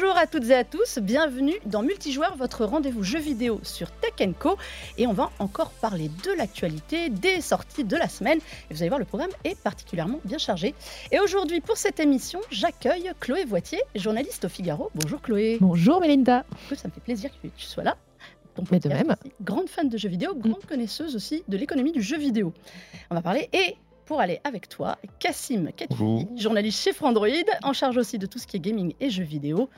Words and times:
Bonjour 0.00 0.16
à 0.16 0.28
toutes 0.28 0.48
et 0.50 0.54
à 0.54 0.62
tous, 0.62 1.00
bienvenue 1.00 1.56
dans 1.66 1.82
Multijoueur, 1.82 2.36
votre 2.36 2.64
rendez-vous 2.64 3.02
jeu 3.02 3.18
vidéo 3.18 3.58
sur 3.64 3.90
Tech 3.90 4.28
Co. 4.38 4.56
Et 4.96 5.08
on 5.08 5.12
va 5.12 5.32
encore 5.40 5.72
parler 5.72 6.08
de 6.22 6.30
l'actualité, 6.38 7.08
des 7.10 7.40
sorties 7.40 7.82
de 7.82 7.96
la 7.96 8.08
semaine. 8.08 8.38
Et 8.70 8.74
vous 8.74 8.80
allez 8.80 8.90
voir, 8.90 9.00
le 9.00 9.04
programme 9.04 9.32
est 9.42 9.58
particulièrement 9.60 10.20
bien 10.24 10.38
chargé. 10.38 10.76
Et 11.10 11.18
aujourd'hui, 11.18 11.60
pour 11.60 11.76
cette 11.76 11.98
émission, 11.98 12.38
j'accueille 12.48 13.10
Chloé 13.18 13.44
Voitier, 13.44 13.80
journaliste 13.96 14.44
au 14.44 14.48
Figaro. 14.48 14.88
Bonjour 14.94 15.20
Chloé. 15.20 15.58
Bonjour 15.60 16.00
Melinda. 16.00 16.44
Ça 16.76 16.86
me 16.86 16.92
fait 16.92 17.00
plaisir 17.00 17.30
que 17.42 17.48
tu 17.48 17.66
sois 17.66 17.82
là. 17.82 17.96
Mais 18.70 18.78
de 18.78 18.88
même. 18.88 19.16
Grande 19.40 19.68
fan 19.68 19.88
de 19.88 19.98
jeux 19.98 20.10
vidéo, 20.10 20.32
grande 20.36 20.64
connaisseuse 20.64 21.16
aussi 21.16 21.42
de 21.48 21.56
l'économie 21.56 21.92
du 21.92 22.02
jeu 22.02 22.18
vidéo. 22.18 22.52
On 23.10 23.16
va 23.16 23.22
parler 23.22 23.48
et 23.52 23.76
pour 24.08 24.20
aller 24.20 24.40
avec 24.42 24.70
toi, 24.70 24.96
Cassim 25.18 25.70
Ketfi, 25.76 26.26
journaliste 26.34 26.82
chez 26.82 26.94
Frandroid, 26.94 27.28
en 27.62 27.74
charge 27.74 27.98
aussi 27.98 28.18
de 28.18 28.24
tout 28.24 28.38
ce 28.38 28.46
qui 28.46 28.56
est 28.56 28.60
gaming 28.60 28.94
et 29.00 29.10
jeux 29.10 29.22
vidéo, 29.22 29.68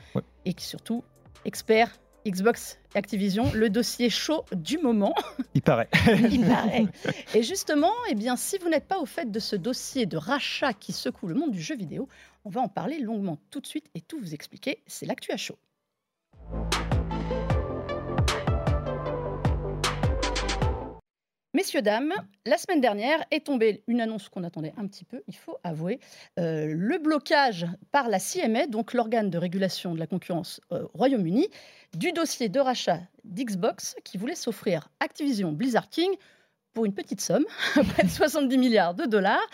et 0.45 0.53
qui 0.53 0.63
surtout 0.63 1.03
expert 1.43 1.99
Xbox 2.25 2.79
et 2.95 2.97
Activision, 2.97 3.51
le 3.53 3.69
dossier 3.69 4.09
chaud 4.09 4.45
du 4.55 4.77
moment. 4.77 5.13
Il 5.53 5.61
paraît. 5.61 5.89
Il 6.31 6.45
paraît. 6.45 6.85
Et 7.35 7.43
justement, 7.43 7.91
eh 8.09 8.15
bien, 8.15 8.37
si 8.37 8.57
vous 8.57 8.69
n'êtes 8.69 8.87
pas 8.87 8.99
au 8.99 9.05
fait 9.05 9.29
de 9.29 9.39
ce 9.39 9.57
dossier 9.57 10.05
de 10.05 10.15
rachat 10.15 10.71
qui 10.71 10.93
secoue 10.93 11.27
le 11.27 11.35
monde 11.35 11.51
du 11.51 11.61
jeu 11.61 11.75
vidéo, 11.75 12.07
on 12.45 12.49
va 12.49 12.61
en 12.61 12.69
parler 12.69 12.99
longuement 12.99 13.37
tout 13.49 13.59
de 13.59 13.67
suite 13.67 13.87
et 13.95 14.01
tout 14.01 14.17
vous 14.17 14.33
expliquer. 14.33 14.81
C'est 14.87 15.05
l'actu 15.05 15.33
à 15.33 15.37
chaud. 15.37 15.57
Messieurs, 21.53 21.81
dames, 21.81 22.13
la 22.45 22.57
semaine 22.57 22.79
dernière 22.79 23.25
est 23.29 23.45
tombée 23.45 23.83
une 23.87 23.99
annonce 23.99 24.29
qu'on 24.29 24.45
attendait 24.45 24.73
un 24.77 24.87
petit 24.87 25.03
peu, 25.03 25.21
il 25.27 25.35
faut 25.35 25.57
avouer, 25.65 25.99
euh, 26.39 26.73
le 26.73 26.97
blocage 26.97 27.65
par 27.91 28.07
la 28.07 28.19
CMA, 28.19 28.67
donc 28.67 28.93
l'organe 28.93 29.29
de 29.29 29.37
régulation 29.37 29.93
de 29.93 29.99
la 29.99 30.07
concurrence 30.07 30.61
euh, 30.71 30.83
au 30.93 30.97
Royaume-Uni, 30.97 31.49
du 31.93 32.13
dossier 32.13 32.47
de 32.47 32.61
rachat 32.61 33.01
d'Xbox 33.25 33.97
qui 34.05 34.17
voulait 34.17 34.35
s'offrir 34.35 34.87
Activision 35.01 35.51
Blizzard 35.51 35.89
King 35.89 36.11
pour 36.71 36.85
une 36.85 36.93
petite 36.93 37.19
somme, 37.19 37.45
près 37.73 38.03
de 38.03 38.09
70 38.09 38.57
milliards 38.57 38.95
de 38.95 39.03
dollars. 39.03 39.45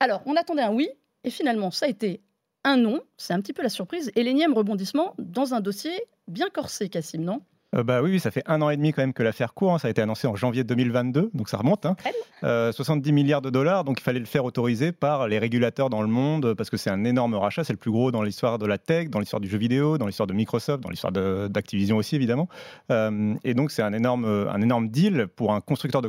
Alors, 0.00 0.22
on 0.24 0.36
attendait 0.36 0.62
un 0.62 0.72
oui, 0.72 0.88
et 1.22 1.28
finalement, 1.28 1.70
ça 1.70 1.84
a 1.84 1.90
été 1.90 2.22
un 2.64 2.78
non. 2.78 3.02
C'est 3.18 3.34
un 3.34 3.40
petit 3.42 3.52
peu 3.52 3.62
la 3.62 3.68
surprise 3.68 4.10
et 4.16 4.22
l'énième 4.22 4.54
rebondissement 4.54 5.14
dans 5.18 5.52
un 5.52 5.60
dossier 5.60 5.92
bien 6.28 6.48
corsé, 6.48 6.88
Cassim, 6.88 7.20
non? 7.20 7.42
Euh, 7.74 7.82
bah 7.82 8.02
oui, 8.02 8.20
ça 8.20 8.30
fait 8.30 8.42
un 8.46 8.60
an 8.60 8.70
et 8.70 8.76
demi 8.76 8.92
quand 8.92 9.02
même 9.02 9.12
que 9.12 9.22
l'affaire 9.22 9.54
court. 9.54 9.74
Hein. 9.74 9.78
Ça 9.78 9.88
a 9.88 9.90
été 9.90 10.02
annoncé 10.02 10.26
en 10.26 10.36
janvier 10.36 10.64
2022, 10.64 11.30
donc 11.32 11.48
ça 11.48 11.56
remonte. 11.56 11.86
Hein. 11.86 11.96
70 12.42 13.08
euh, 13.08 13.12
milliards 13.12 13.42
de 13.42 13.50
dollars, 13.50 13.84
donc 13.84 14.00
il 14.00 14.02
fallait 14.02 14.18
le 14.18 14.26
faire 14.26 14.44
autoriser 14.44 14.92
par 14.92 15.28
les 15.28 15.38
régulateurs 15.38 15.88
dans 15.90 16.02
le 16.02 16.08
monde 16.08 16.54
parce 16.54 16.70
que 16.70 16.76
c'est 16.76 16.90
un 16.90 17.04
énorme 17.04 17.34
rachat. 17.34 17.64
C'est 17.64 17.72
le 17.72 17.78
plus 17.78 17.90
gros 17.90 18.10
dans 18.10 18.22
l'histoire 18.22 18.58
de 18.58 18.66
la 18.66 18.78
tech, 18.78 19.08
dans 19.08 19.20
l'histoire 19.20 19.40
du 19.40 19.48
jeu 19.48 19.58
vidéo, 19.58 19.98
dans 19.98 20.06
l'histoire 20.06 20.26
de 20.26 20.34
Microsoft, 20.34 20.82
dans 20.82 20.90
l'histoire 20.90 21.12
d'Activision 21.12 21.96
aussi 21.96 22.16
évidemment. 22.16 22.48
Euh, 22.90 23.34
et 23.44 23.54
donc 23.54 23.70
c'est 23.70 23.82
un 23.82 23.92
énorme, 23.92 24.24
un 24.24 24.60
énorme 24.60 24.88
deal 24.88 25.26
pour 25.28 25.52
un 25.52 25.60
constructeur 25.60 26.02
de 26.02 26.08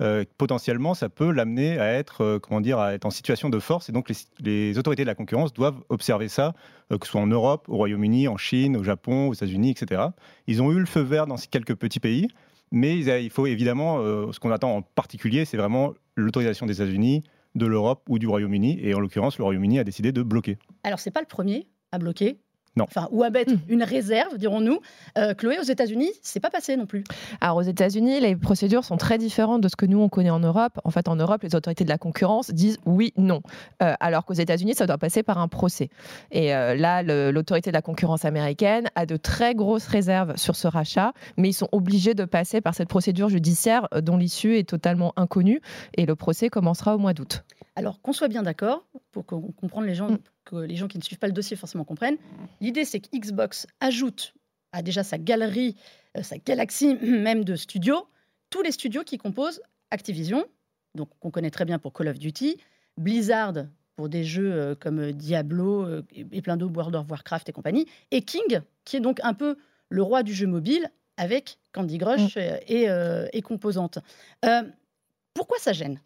consoles. 0.00 0.26
potentiellement, 0.38 0.94
ça 0.94 1.08
peut 1.08 1.30
l'amener 1.30 1.78
à 1.78 1.92
être, 1.92 2.38
comment 2.42 2.60
dire, 2.60 2.78
à 2.78 2.94
être 2.94 3.04
en 3.04 3.10
situation 3.10 3.50
de 3.50 3.58
force. 3.58 3.88
Et 3.88 3.92
donc 3.92 4.10
les, 4.40 4.78
autorités 4.78 5.02
de 5.02 5.06
la 5.06 5.14
concurrence 5.14 5.52
doivent 5.52 5.80
observer 5.88 6.28
ça, 6.28 6.54
que 6.90 7.06
ce 7.06 7.12
soit 7.12 7.20
en 7.20 7.26
Europe, 7.26 7.68
au 7.68 7.76
Royaume-Uni, 7.76 8.28
en 8.28 8.36
Chine, 8.36 8.76
au 8.76 8.82
Japon, 8.82 9.28
aux 9.28 9.34
États-Unis, 9.34 9.70
etc. 9.70 10.02
Ils 10.46 10.62
ont 10.62 10.72
eu 10.72 10.78
le 10.78 10.86
feu 10.86 11.00
vert 11.00 11.26
dans 11.26 11.36
quelques 11.36 11.74
petits 11.74 12.00
pays, 12.00 12.28
mais 12.72 12.98
il 12.98 13.30
faut 13.30 13.46
évidemment, 13.46 13.98
euh, 13.98 14.32
ce 14.32 14.40
qu'on 14.40 14.50
attend 14.50 14.76
en 14.76 14.82
particulier, 14.82 15.44
c'est 15.44 15.56
vraiment 15.56 15.94
l'autorisation 16.16 16.66
des 16.66 16.80
États-Unis, 16.80 17.24
de 17.56 17.66
l'Europe 17.66 18.02
ou 18.08 18.18
du 18.18 18.28
Royaume-Uni. 18.28 18.78
Et 18.80 18.94
en 18.94 19.00
l'occurrence, 19.00 19.38
le 19.38 19.44
Royaume-Uni 19.44 19.78
a 19.78 19.84
décidé 19.84 20.12
de 20.12 20.22
bloquer. 20.22 20.58
Alors, 20.84 21.00
c'est 21.00 21.10
pas 21.10 21.20
le 21.20 21.26
premier 21.26 21.66
à 21.92 21.98
bloquer. 21.98 22.38
Non. 22.76 22.84
Enfin, 22.84 23.08
ou 23.10 23.24
à 23.24 23.30
mettre 23.30 23.52
hmm. 23.52 23.60
une 23.68 23.82
réserve, 23.82 24.38
dirons-nous. 24.38 24.78
Euh, 25.18 25.34
Chloé, 25.34 25.58
aux 25.58 25.64
États-Unis, 25.64 26.10
c'est 26.22 26.38
pas 26.38 26.50
passé 26.50 26.76
non 26.76 26.86
plus. 26.86 27.02
Alors, 27.40 27.56
aux 27.56 27.62
États-Unis, 27.62 28.20
les 28.20 28.36
procédures 28.36 28.84
sont 28.84 28.96
très 28.96 29.18
différentes 29.18 29.60
de 29.60 29.68
ce 29.68 29.74
que 29.74 29.86
nous, 29.86 30.00
on 30.00 30.08
connaît 30.08 30.30
en 30.30 30.38
Europe. 30.38 30.78
En 30.84 30.90
fait, 30.90 31.08
en 31.08 31.16
Europe, 31.16 31.42
les 31.42 31.56
autorités 31.56 31.82
de 31.84 31.88
la 31.88 31.98
concurrence 31.98 32.50
disent 32.50 32.78
oui, 32.86 33.12
non. 33.16 33.42
Euh, 33.82 33.94
alors 33.98 34.24
qu'aux 34.24 34.34
États-Unis, 34.34 34.74
ça 34.74 34.86
doit 34.86 34.98
passer 34.98 35.24
par 35.24 35.38
un 35.38 35.48
procès. 35.48 35.88
Et 36.30 36.54
euh, 36.54 36.76
là, 36.76 37.02
l'autorité 37.02 37.70
de 37.70 37.74
la 37.74 37.82
concurrence 37.82 38.24
américaine 38.24 38.88
a 38.94 39.04
de 39.04 39.16
très 39.16 39.54
grosses 39.54 39.88
réserves 39.88 40.36
sur 40.36 40.54
ce 40.54 40.68
rachat, 40.68 41.12
mais 41.36 41.48
ils 41.48 41.54
sont 41.54 41.68
obligés 41.72 42.14
de 42.14 42.24
passer 42.24 42.60
par 42.60 42.74
cette 42.74 42.88
procédure 42.88 43.28
judiciaire 43.28 43.88
dont 44.00 44.16
l'issue 44.16 44.56
est 44.56 44.68
totalement 44.68 45.12
inconnue. 45.16 45.60
Et 45.96 46.06
le 46.06 46.14
procès 46.14 46.50
commencera 46.50 46.94
au 46.94 46.98
mois 46.98 47.14
d'août. 47.14 47.42
Alors, 47.80 48.02
qu'on 48.02 48.12
soit 48.12 48.28
bien 48.28 48.42
d'accord, 48.42 48.84
pour 49.10 49.24
comprendre 49.24 49.86
les 49.86 49.94
gens, 49.94 50.10
mm. 50.10 50.18
que 50.44 50.56
les 50.56 50.76
gens 50.76 50.86
qui 50.86 50.98
ne 50.98 51.02
suivent 51.02 51.18
pas 51.18 51.28
le 51.28 51.32
dossier 51.32 51.56
forcément 51.56 51.84
comprennent, 51.84 52.18
l'idée 52.60 52.84
c'est 52.84 53.00
que 53.00 53.08
Xbox 53.16 53.66
ajoute 53.80 54.34
à 54.72 54.82
déjà 54.82 55.02
sa 55.02 55.16
galerie, 55.16 55.76
euh, 56.18 56.22
sa 56.22 56.36
galaxie 56.36 56.94
même 57.02 57.42
de 57.42 57.56
studios, 57.56 58.06
tous 58.50 58.60
les 58.60 58.70
studios 58.70 59.02
qui 59.02 59.16
composent 59.16 59.62
Activision, 59.90 60.44
donc 60.94 61.08
qu'on 61.20 61.30
connaît 61.30 61.50
très 61.50 61.64
bien 61.64 61.78
pour 61.78 61.94
Call 61.94 62.08
of 62.08 62.18
Duty, 62.18 62.58
Blizzard 62.98 63.54
pour 63.96 64.10
des 64.10 64.24
jeux 64.24 64.52
euh, 64.52 64.74
comme 64.74 65.12
Diablo 65.12 65.86
euh, 65.86 66.02
et 66.12 66.42
plein 66.42 66.58
d'autres, 66.58 66.76
World 66.76 66.94
of 66.96 67.10
Warcraft 67.10 67.48
et 67.48 67.52
compagnie, 67.52 67.86
et 68.10 68.20
King, 68.20 68.60
qui 68.84 68.96
est 68.96 69.00
donc 69.00 69.20
un 69.22 69.32
peu 69.32 69.56
le 69.88 70.02
roi 70.02 70.22
du 70.22 70.34
jeu 70.34 70.46
mobile 70.46 70.90
avec 71.16 71.58
Candy 71.72 71.96
Crush 71.96 72.36
mm. 72.36 72.40
et, 72.68 72.88
et, 73.32 73.40
composantes. 73.40 74.00
pourquoi 75.32 75.56
ça 75.58 75.72
gêne? 75.72 75.98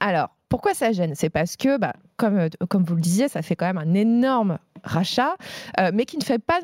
Alors, 0.00 0.37
pourquoi 0.48 0.74
ça 0.74 0.92
gêne? 0.92 1.14
C'est 1.14 1.30
parce 1.30 1.56
que, 1.56 1.78
bah, 1.78 1.94
comme, 2.16 2.38
euh, 2.38 2.48
comme 2.68 2.84
vous 2.84 2.94
le 2.94 3.00
disiez, 3.00 3.28
ça 3.28 3.42
fait 3.42 3.56
quand 3.56 3.66
même 3.66 3.78
un 3.78 3.94
énorme 3.94 4.58
rachat, 4.84 5.36
euh, 5.80 5.90
mais 5.92 6.04
qui 6.04 6.16
ne 6.18 6.24
fait 6.24 6.38
pas 6.38 6.60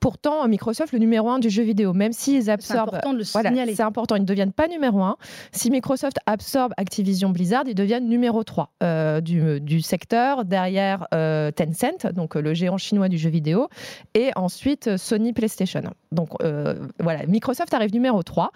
pourtant 0.00 0.46
Microsoft 0.48 0.92
le 0.92 0.98
numéro 0.98 1.28
un 1.28 1.38
du 1.38 1.50
jeu 1.50 1.62
vidéo, 1.62 1.92
même 1.92 2.12
s'ils 2.12 2.50
absorbent. 2.50 2.90
C'est 2.90 2.96
important 2.96 3.12
de 3.12 3.18
le 3.18 3.24
signaler. 3.24 3.74
c'est 3.74 3.82
important, 3.82 4.16
ils 4.16 4.22
ne 4.22 4.26
deviennent 4.26 4.52
pas 4.52 4.68
numéro 4.68 5.02
un. 5.02 5.16
Si 5.52 5.70
Microsoft 5.70 6.18
absorbe 6.26 6.72
Activision 6.76 7.30
Blizzard, 7.30 7.64
ils 7.66 7.74
deviennent 7.74 8.08
numéro 8.08 8.44
3 8.44 8.72
euh, 8.82 9.20
du, 9.20 9.60
du, 9.60 9.80
secteur, 9.80 10.44
derrière 10.44 11.06
euh, 11.14 11.50
Tencent, 11.50 12.12
donc 12.12 12.34
le 12.34 12.54
géant 12.54 12.78
chinois 12.78 13.08
du 13.08 13.18
jeu 13.18 13.30
vidéo, 13.30 13.68
et 14.14 14.30
ensuite 14.36 14.96
Sony 14.96 15.32
PlayStation. 15.32 15.82
Donc 16.12 16.30
euh, 16.42 16.74
voilà, 17.00 17.26
Microsoft 17.26 17.74
arrive 17.74 17.92
numéro 17.92 18.22
3. 18.22 18.50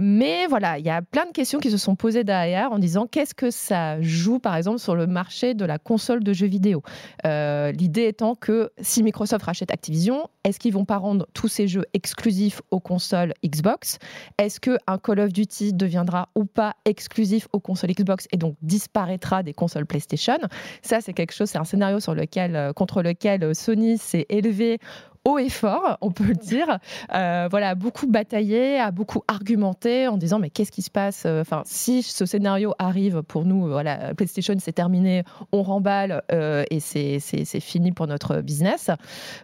mais 0.00 0.46
voilà, 0.48 0.78
il 0.78 0.84
y 0.84 0.90
a 0.90 1.02
plein 1.02 1.26
de 1.26 1.32
questions 1.32 1.58
qui 1.58 1.70
se 1.70 1.78
sont 1.78 1.96
posées 1.96 2.24
derrière 2.24 2.72
en 2.72 2.78
disant 2.78 3.06
qu'est-ce 3.06 3.34
que 3.34 3.50
ça 3.50 4.00
joue 4.00 4.38
par 4.38 4.56
exemple 4.56 4.78
sur 4.78 4.94
le 4.94 5.06
marché 5.06 5.54
de 5.54 5.64
la 5.64 5.78
console 5.78 6.22
de 6.22 6.32
jeux 6.32 6.46
vidéo. 6.46 6.82
L'idée 7.24 8.06
étant 8.06 8.34
que 8.34 8.70
si 8.80 9.02
Microsoft 9.02 9.44
rachète 9.44 9.70
Activision, 9.70 10.28
est-ce 10.44 10.58
qu'ils 10.66 10.74
vont 10.74 10.84
pas 10.84 10.96
rendre 10.96 11.28
tous 11.32 11.46
ces 11.46 11.68
jeux 11.68 11.84
exclusifs 11.94 12.60
aux 12.72 12.80
consoles 12.80 13.34
Xbox. 13.44 13.98
Est-ce 14.36 14.58
que 14.58 14.76
un 14.88 14.98
Call 14.98 15.20
of 15.20 15.32
Duty 15.32 15.72
deviendra 15.72 16.28
ou 16.34 16.44
pas 16.44 16.74
exclusif 16.84 17.46
aux 17.52 17.60
consoles 17.60 17.92
Xbox 17.92 18.26
et 18.32 18.36
donc 18.36 18.56
disparaîtra 18.62 19.44
des 19.44 19.54
consoles 19.54 19.86
PlayStation? 19.86 20.38
Ça, 20.82 21.00
c'est 21.00 21.12
quelque 21.12 21.32
chose, 21.32 21.50
c'est 21.50 21.58
un 21.58 21.64
scénario 21.64 22.00
sur 22.00 22.16
lequel, 22.16 22.56
euh, 22.56 22.72
contre 22.72 23.02
lequel 23.02 23.54
Sony 23.54 23.96
s'est 23.96 24.26
élevé 24.28 24.80
haut 25.26 25.38
et 25.38 25.48
fort, 25.48 25.98
on 26.00 26.10
peut 26.10 26.24
le 26.24 26.34
dire. 26.34 26.78
Euh, 27.12 27.48
voilà, 27.50 27.74
beaucoup 27.74 28.06
bataillé, 28.06 28.78
a 28.78 28.92
beaucoup 28.92 29.22
argumenté 29.26 30.06
en 30.06 30.16
disant 30.16 30.38
mais 30.38 30.50
qu'est-ce 30.50 30.72
qui 30.72 30.82
se 30.82 30.90
passe 30.90 31.24
euh, 31.26 31.40
Enfin, 31.40 31.62
si 31.66 32.02
ce 32.02 32.24
scénario 32.24 32.74
arrive 32.78 33.22
pour 33.22 33.44
nous, 33.44 33.66
voilà, 33.68 34.14
PlayStation 34.14 34.54
c'est 34.58 34.72
terminé, 34.72 35.24
on 35.52 35.62
remballe 35.62 36.22
euh, 36.32 36.64
et 36.70 36.80
c'est 36.80 37.20
fini 37.60 37.92
pour 37.92 38.06
notre 38.06 38.40
business. 38.40 38.90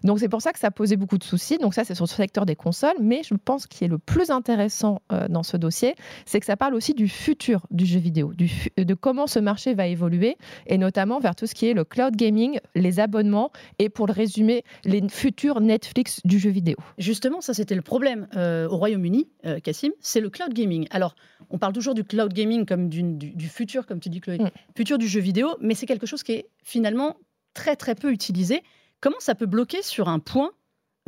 Donc 0.05 0.21
c'est 0.21 0.29
pour 0.29 0.41
ça 0.41 0.53
que 0.53 0.59
ça 0.59 0.71
posait 0.71 0.97
beaucoup 0.97 1.19
de 1.19 1.25
soucis. 1.25 1.59
Donc 1.59 1.75
ça 1.75 1.85
c'est 1.85 1.95
sur 1.95 2.05
le 2.05 2.11
secteur 2.11 2.47
des 2.47 2.57
consoles, 2.57 2.97
mais 3.01 3.23
je 3.25 3.35
pense 3.35 3.67
qu'il 3.67 3.85
est 3.85 3.91
le 3.91 3.99
plus 3.99 4.31
intéressant 4.31 5.03
dans 5.29 5.43
ce 5.43 5.57
dossier, 5.57 5.97
c'est 6.27 6.39
que 6.39 6.47
ça 6.47 6.57
parle 6.57 6.75
aussi 6.75 6.95
du 6.95 7.09
futur 7.09 7.67
du 7.71 7.87
jeu 7.87 7.99
vidéo, 7.99 8.33
de 8.35 8.95
comment 8.95 9.27
ce 9.27 9.41
marché 9.41 9.75
va 9.75 9.87
évoluer 9.87 10.37
et 10.67 10.79
notamment 10.79 11.19
vers 11.19 11.35
tout 11.35 11.47
ce 11.47 11.55
qui 11.55 11.67
est 11.67 11.75
le 11.75 11.85
cloud 11.85 12.15
gaming, 12.15 12.59
les 12.75 13.01
abonnements 13.01 13.51
et 13.79 13.89
pour 13.89 14.07
le 14.07 14.13
résumer, 14.13 14.65
les 14.85 15.03
futurs 15.09 15.61
Netflix 15.73 16.21
du 16.25 16.39
jeu 16.39 16.51
vidéo. 16.51 16.77
Justement, 16.99 17.41
ça 17.41 17.55
c'était 17.55 17.75
le 17.75 17.83
problème 17.83 18.29
euh, 18.37 18.69
au 18.69 18.77
Royaume-Uni, 18.77 19.29
euh, 19.47 19.59
Cassim, 19.59 19.91
c'est 20.01 20.21
le 20.21 20.29
cloud 20.29 20.53
gaming. 20.53 20.87
Alors, 20.91 21.15
on 21.49 21.59
parle 21.59 21.73
toujours 21.73 21.95
du 21.95 22.05
cloud 22.05 22.33
gaming 22.33 22.67
comme 22.67 22.91
du, 22.91 23.49
futur, 23.49 23.87
comme 23.87 23.99
tu 23.99 24.11
dis 24.11 24.21
Chloé, 24.21 24.39
mm. 24.39 24.51
futur 24.77 24.99
du 24.99 25.09
jeu 25.09 25.21
vidéo, 25.21 25.57
mais 25.61 25.75
c'est 25.75 25.87
quelque 25.87 26.07
chose 26.07 26.23
qui 26.23 26.33
est 26.33 26.49
finalement 26.63 27.17
très 27.55 27.75
très 27.75 27.95
peu 27.95 28.13
utilisé. 28.13 28.63
Comment 29.01 29.19
ça 29.19 29.35
peut 29.35 29.47
bloquer 29.47 29.83
sur 29.83 30.09
un 30.09 30.19
point 30.19 30.53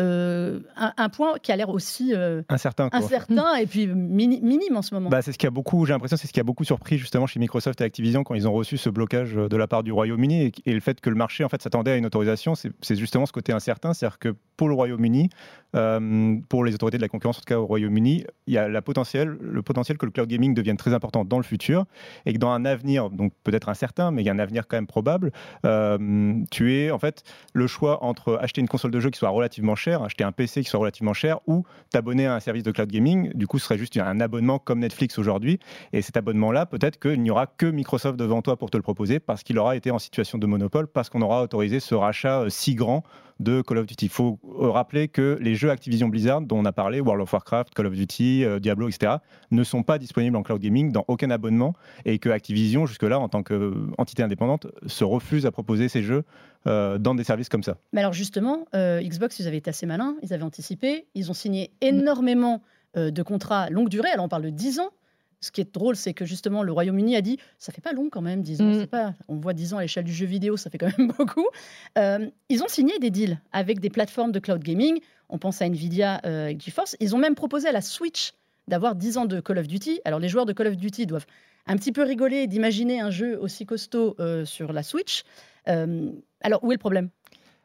euh, 0.00 0.58
un, 0.76 1.08
point 1.08 1.35
qui 1.41 1.52
a 1.52 1.56
l'air 1.56 1.69
aussi 1.69 2.14
euh, 2.14 2.43
incertain, 2.49 2.88
incertain 2.91 3.55
et 3.55 3.67
puis 3.67 3.87
minime 3.87 4.76
en 4.76 4.82
ce 4.82 4.93
moment. 4.93 5.08
Bah, 5.08 5.23
c'est 5.23 5.31
ce 5.31 5.38
qui 5.38 5.46
a 5.46 5.52
beaucoup, 5.52 5.87
j'ai 5.87 5.93
l'impression, 5.93 6.17
c'est 6.17 6.26
ce 6.26 6.32
qui 6.32 6.41
a 6.41 6.43
beaucoup 6.43 6.64
surpris 6.64 6.99
justement 6.99 7.29
chez 7.29 7.38
Microsoft 7.38 7.81
et 7.81 7.85
Activision 7.85 8.25
quand 8.25 8.35
ils 8.35 8.49
ont 8.49 8.52
reçu 8.52 8.76
ce 8.76 8.91
blocage 8.91 9.35
de 9.35 9.56
la 9.56 9.69
part 9.69 9.85
du 9.85 9.93
Royaume-Uni 9.93 10.52
et, 10.67 10.73
le 10.73 10.81
fait 10.81 11.00
que 11.00 11.11
le 11.11 11.14
marché 11.14 11.44
en 11.44 11.49
fait 11.49 11.62
s'attendait 11.62 11.93
à 11.93 11.96
une 11.96 12.06
autorisation, 12.06 12.55
c'est 12.56 12.96
justement 12.96 13.25
ce 13.25 13.32
côté 13.32 13.52
incertain, 13.52 13.94
c'est-à-dire 13.94 14.19
que 14.19 14.35
pour 14.56 14.69
le 14.69 14.75
Royaume-Uni, 14.75 15.31
euh, 15.76 16.37
pour 16.49 16.64
les 16.64 16.75
autorités 16.75 16.96
de 16.96 17.02
la 17.02 17.08
concurrence 17.08 17.38
en 17.38 17.41
tout 17.41 17.46
cas 17.46 17.58
au 17.58 17.67
Royaume-Uni, 17.67 18.25
il 18.49 18.55
y 18.55 18.58
a 18.58 18.69
la 18.69 18.82
potentiel, 18.82 19.37
le 19.41 19.62
potentiel 19.62 19.96
que 19.96 20.06
le 20.06 20.11
cloud 20.11 20.29
gaming 20.29 20.55
devienne 20.55 20.76
très 20.76 20.93
important 20.93 21.25
dans 21.25 21.37
le 21.37 21.44
futur 21.44 21.85
et 22.26 22.32
que 22.32 22.38
dans 22.38 22.50
un 22.50 22.64
avenir, 22.64 23.11
donc 23.11 23.32
peut-être 23.44 23.69
incertain, 23.69 24.11
mais 24.11 24.23
il 24.23 24.26
y 24.26 24.29
a 24.29 24.32
un 24.32 24.41
avenir 24.41 24.67
quand 24.67 24.76
même 24.76 24.88
probable, 24.88 25.31
tu 26.50 26.75
es 26.75 26.91
en 26.91 26.99
fait 26.99 27.23
le 27.52 27.69
choix 27.69 28.02
entre 28.02 28.38
acheter 28.41 28.61
une 28.61 28.69
console 28.69 28.91
de 28.91 28.99
jeu 28.99 29.11
qui 29.11 29.20
soit 29.20 29.29
relativement 29.29 29.76
chère, 29.76 29.84
acheter 29.93 30.25
un 30.25 30.33
PC 30.33 30.63
qui 30.63 30.71
soit 30.71 30.81
relativement 30.81 31.13
cher 31.13 31.39
ou 31.47 31.65
t'abonner 31.91 32.27
à 32.27 32.35
un 32.35 32.41
service 32.41 32.63
de 32.63 32.73
cloud 32.73 32.91
gaming. 32.91 33.33
Du 33.35 33.47
coup, 33.47 33.59
ce 33.59 33.67
serait 33.67 33.79
juste 33.79 33.97
un 33.97 34.21
abonnement 34.21 34.59
comme 34.59 34.81
Netflix 34.81 35.19
aujourd'hui. 35.19 35.61
Et 35.93 36.03
cet 36.03 36.17
abonnement-là, 36.17 36.67
peut-être 36.67 36.99
qu'il 36.99 37.23
n'y 37.23 37.31
aura 37.31 37.47
que 37.47 37.67
Microsoft 37.67 38.19
devant 38.19 38.43
toi 38.43 38.57
pour 38.57 38.71
te 38.71 38.77
le 38.77 38.83
proposer 38.83 39.21
parce 39.21 39.43
qu'il 39.43 39.59
aura 39.59 39.77
été 39.77 39.91
en 39.91 39.99
situation 39.99 40.39
de 40.39 40.47
monopole, 40.47 40.87
parce 40.87 41.11
qu'on 41.11 41.23
aura 41.23 41.43
autorisé 41.43 41.81
ce 41.81 41.95
rachat 41.95 42.41
euh, 42.41 42.49
si 42.49 42.75
grand 42.75 43.05
de 43.41 43.63
Call 43.63 43.79
of 43.79 43.87
Duty. 43.87 44.07
Il 44.07 44.11
faut 44.11 44.39
euh, 44.45 44.71
rappeler 44.71 45.09
que 45.09 45.39
les 45.41 45.55
jeux 45.55 45.71
Activision 45.71 46.09
Blizzard 46.09 46.41
dont 46.43 46.59
on 46.59 46.65
a 46.65 46.73
parlé, 46.73 47.01
World 47.01 47.23
of 47.23 47.33
Warcraft, 47.33 47.75
Call 47.75 47.87
of 47.87 47.95
Duty, 47.95 48.45
euh, 48.45 48.61
Diablo, 48.61 48.89
etc., 48.89 49.17
ne 49.51 49.65
sont 49.65 49.83
pas 49.83 49.99
disponibles 49.99 50.37
en 50.37 50.43
cloud 50.43 50.61
gaming 50.61 50.93
dans 50.93 51.05
aucun 51.09 51.31
abonnement 51.31 51.75
et 52.05 52.19
que 52.19 52.29
Activision, 52.29 52.87
jusque-là, 52.87 53.19
en 53.19 53.29
tant 53.29 53.43
qu'entité 53.43 54.23
indépendante, 54.23 54.67
se 54.87 55.05
refuse 55.05 55.47
à 55.47 55.51
proposer 55.51 55.89
ces 55.89 56.03
jeux 56.03 56.25
euh, 56.67 56.99
dans 56.99 57.15
des 57.15 57.25
services 57.25 57.49
comme 57.49 57.63
ça. 57.63 57.77
Mais 57.93 58.01
alors 58.01 58.13
justement, 58.13 58.67
Xbox, 58.75 59.39
ils 59.39 59.49
avaient 59.49 59.59
été 59.59 59.71
assez 59.71 59.87
malins, 59.87 60.17
ils 60.23 60.33
avaient 60.33 60.43
anticipé, 60.43 61.07
ils 61.15 61.31
ont 61.31 61.35
signé 61.35 61.73
énormément 61.81 62.63
de 62.97 63.23
contrats 63.23 63.71
longue 63.71 63.89
durée, 63.89 64.11
alors 64.11 64.27
on 64.27 64.29
parle 64.29 64.45
de 64.45 64.51
10 64.51 64.79
ans, 64.79 64.91
ce 65.44 65.52
qui 65.52 65.61
est 65.61 65.75
drôle, 65.75 65.94
c'est 65.94 66.14
que 66.14 66.25
justement, 66.25 66.62
le 66.62 66.73
Royaume-Uni 66.73 67.17
a 67.17 67.20
dit 67.20 67.38
ça 67.58 67.73
fait 67.73 67.82
pas 67.82 67.93
long 67.93 68.08
quand 68.11 68.23
même, 68.23 68.43
10 68.43 68.61
ans. 68.62 68.64
Mm. 68.64 68.87
Pas, 68.87 69.14
on 69.29 69.37
voit 69.37 69.52
10 69.52 69.75
ans 69.75 69.79
à 69.79 69.82
l'échelle 69.82 70.05
du 70.05 70.12
jeu 70.12 70.26
vidéo, 70.26 70.56
ça 70.56 70.70
fait 70.70 70.79
quand 70.79 70.96
même 70.99 71.08
beaucoup. 71.19 71.46
Euh, 71.99 72.29
ils 72.49 72.62
ont 72.62 72.69
signé 72.69 72.99
des 72.99 73.11
deals 73.11 73.38
avec 73.52 73.81
des 73.81 73.91
plateformes 73.91 74.32
de 74.32 74.38
cloud 74.38 74.62
gaming. 74.62 75.00
On 75.29 75.38
pense 75.38 75.61
à 75.61 75.67
Nvidia 75.67 76.20
euh, 76.25 76.46
avec 76.46 76.62
GeForce. 76.62 76.96
Ils 77.00 77.14
ont 77.14 77.19
même 77.19 77.35
proposé 77.35 77.69
à 77.69 77.73
la 77.73 77.82
Switch 77.82 78.32
d'avoir 78.69 78.94
10 78.94 79.19
ans 79.19 79.26
de 79.26 79.41
Call 79.41 79.58
of 79.58 79.69
Duty. 79.69 80.00
Alors, 80.05 80.19
les 80.19 80.29
joueurs 80.29 80.46
de 80.46 80.52
Call 80.52 80.69
of 80.69 80.76
Duty 80.76 81.06
doivent 81.06 81.26
un 81.67 81.76
petit 81.76 81.93
peu 81.93 82.02
rigoler 82.02 82.46
d'imaginer 82.46 83.00
un 83.00 83.11
jeu 83.11 83.38
aussi 83.38 83.67
costaud 83.67 84.17
euh, 84.20 84.44
sur 84.44 84.73
la 84.73 84.82
Switch. 84.82 85.25
alors, 85.67 86.64
où 86.64 86.73
est 86.73 86.75
le 86.75 86.79
problème? 86.79 87.11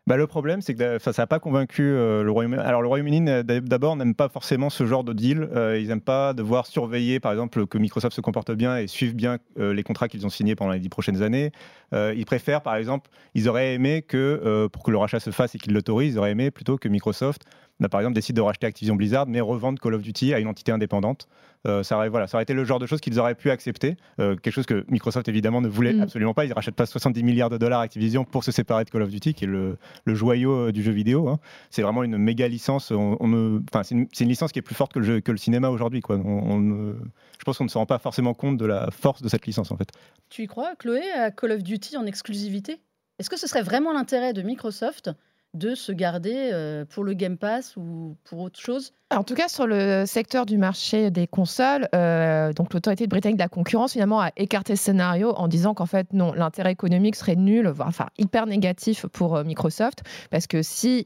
Bah, 0.09 0.17
le 0.17 0.25
problème, 0.25 0.59
c'est 0.59 0.73
que 0.73 0.97
ça 0.97 1.11
n'a 1.15 1.27
pas 1.27 1.39
convaincu 1.39 1.83
euh, 1.83 2.23
le 2.23 2.31
Royaume-Uni. 2.31 2.59
Alors, 2.63 2.81
le 2.81 2.87
Royaume-Uni, 2.87 3.43
d'abord, 3.43 3.95
n'aime 3.95 4.15
pas 4.15 4.27
forcément 4.27 4.71
ce 4.71 4.87
genre 4.87 5.03
de 5.03 5.13
deal. 5.13 5.47
Euh, 5.55 5.77
ils 5.79 5.89
n'aiment 5.89 6.01
pas 6.01 6.33
devoir 6.33 6.65
surveiller, 6.65 7.19
par 7.19 7.31
exemple, 7.31 7.67
que 7.67 7.77
Microsoft 7.77 8.15
se 8.15 8.21
comporte 8.21 8.51
bien 8.51 8.75
et 8.75 8.87
suive 8.87 9.13
bien 9.13 9.37
euh, 9.59 9.71
les 9.71 9.83
contrats 9.83 10.07
qu'ils 10.07 10.25
ont 10.25 10.31
signés 10.31 10.55
pendant 10.55 10.71
les 10.71 10.79
dix 10.79 10.89
prochaines 10.89 11.21
années. 11.21 11.51
ils 11.93 12.25
préfèrent, 12.25 12.63
par 12.63 12.75
exemple, 12.75 13.11
ils 13.35 13.47
auraient 13.47 13.75
aimé 13.75 14.01
que, 14.01 14.67
pour 14.73 14.81
que 14.81 14.89
le 14.89 14.97
rachat 14.97 15.19
se 15.19 15.29
fasse 15.29 15.53
et 15.53 15.59
qu'ils 15.59 15.73
l'autorisent, 15.73 16.15
ils 16.15 16.17
auraient 16.17 16.31
aimé 16.31 16.49
plutôt 16.49 16.79
que 16.79 16.89
Microsoft 16.89 17.43
par 17.87 18.01
exemple, 18.01 18.15
décide 18.15 18.35
de 18.35 18.41
racheter 18.41 18.67
Activision 18.67 18.95
Blizzard, 18.95 19.25
mais 19.27 19.39
revendre 19.39 19.79
Call 19.79 19.93
of 19.93 20.01
Duty 20.01 20.33
à 20.33 20.39
une 20.39 20.47
entité 20.47 20.71
indépendante. 20.71 21.29
Euh, 21.67 21.83
ça, 21.83 21.97
aurait, 21.97 22.09
voilà, 22.09 22.27
ça 22.27 22.37
aurait 22.37 22.43
été 22.43 22.53
le 22.53 22.63
genre 22.63 22.79
de 22.79 22.85
choses 22.85 22.99
qu'ils 22.99 23.19
auraient 23.19 23.35
pu 23.35 23.51
accepter. 23.51 23.95
Euh, 24.19 24.35
quelque 24.35 24.53
chose 24.53 24.65
que 24.65 24.85
Microsoft, 24.89 25.27
évidemment, 25.27 25.61
ne 25.61 25.67
voulait 25.67 25.93
mm. 25.93 26.01
absolument 26.01 26.33
pas. 26.33 26.45
Ils 26.45 26.49
ne 26.49 26.53
rachètent 26.53 26.75
pas 26.75 26.85
70 26.85 27.23
milliards 27.23 27.49
de 27.49 27.57
dollars 27.57 27.81
Activision 27.81 28.25
pour 28.25 28.43
se 28.43 28.51
séparer 28.51 28.85
de 28.85 28.89
Call 28.89 29.01
of 29.01 29.09
Duty, 29.09 29.33
qui 29.33 29.45
est 29.45 29.47
le, 29.47 29.77
joyau 30.07 30.67
euh, 30.67 30.71
du 30.71 30.83
jeu 30.83 30.91
vidéo. 30.91 31.29
Hein. 31.29 31.39
C'est 31.69 31.81
vraiment 31.81 32.03
une 32.03 32.17
méga 32.17 32.47
licence. 32.47 32.91
On, 32.91 33.61
c'est, 33.83 33.95
une, 33.95 34.07
licence 34.29 34.51
qui 34.51 34.59
est 34.59 34.63
plus 34.63 34.75
forte 34.75 34.93
que 34.93 34.99
le, 34.99 35.21
que 35.21 35.31
le 35.31 35.37
cinéma 35.37 35.69
aujourd'hui. 35.69 36.01
Quoi. 36.01 36.17
je 36.17 37.43
pense 37.45 37.57
qu'on 37.57 37.63
ne 37.65 37.69
se 37.69 37.77
rend 37.77 37.85
pas 37.85 37.99
forcément 37.99 38.33
compte 38.33 38.57
de 38.57 38.65
la 38.65 38.89
force 38.91 39.21
de 39.21 39.29
cette 39.29 39.45
licence, 39.45 39.71
en 39.71 39.77
fait. 39.77 39.89
Tu 40.29 40.43
y 40.43 40.47
crois, 40.47 40.75
Chloé, 40.75 41.11
à 41.11 41.31
Call 41.31 41.51
of 41.51 41.63
Duty 41.63 41.97
en 41.97 42.05
exclusivité? 42.05 42.79
Est-ce 43.19 43.29
que 43.29 43.37
ce 43.37 43.47
serait 43.47 43.63
vraiment 43.63 43.91
l'intérêt 43.91 44.31
de 44.31 44.41
Microsoft 44.41 45.11
de 45.55 45.73
se 45.75 45.91
garder 45.91 46.51
euh, 46.53 46.85
pour 46.85 47.03
le 47.03 47.13
Game 47.13 47.37
Pass 47.37 47.75
ou 47.75 48.15
pour 48.23 48.39
autre 48.39 48.59
chose. 48.59 48.93
En 49.11 49.23
tout 49.23 49.33
cas, 49.33 49.47
sur 49.47 49.65
le 49.65 50.05
secteur 50.05 50.45
du 50.45 50.59
marché 50.59 51.09
des 51.09 51.25
consoles, 51.25 51.87
euh, 51.95 52.53
donc 52.53 52.73
l'autorité 52.73 53.07
britannique 53.07 53.37
de 53.37 53.43
la 53.43 53.49
concurrence 53.49 53.93
finalement 53.93 54.21
a 54.21 54.31
écarté 54.37 54.75
ce 54.75 54.83
scénario 54.83 55.31
en 55.31 55.47
disant 55.47 55.73
qu'en 55.73 55.87
fait 55.87 56.13
non, 56.13 56.33
l'intérêt 56.33 56.71
économique 56.71 57.15
serait 57.15 57.35
nul, 57.35 57.73
enfin 57.79 58.07
hyper 58.19 58.45
négatif 58.45 59.07
pour 59.07 59.35
euh, 59.35 59.43
Microsoft, 59.43 60.03
parce 60.29 60.45
que 60.45 60.61
si 60.61 61.03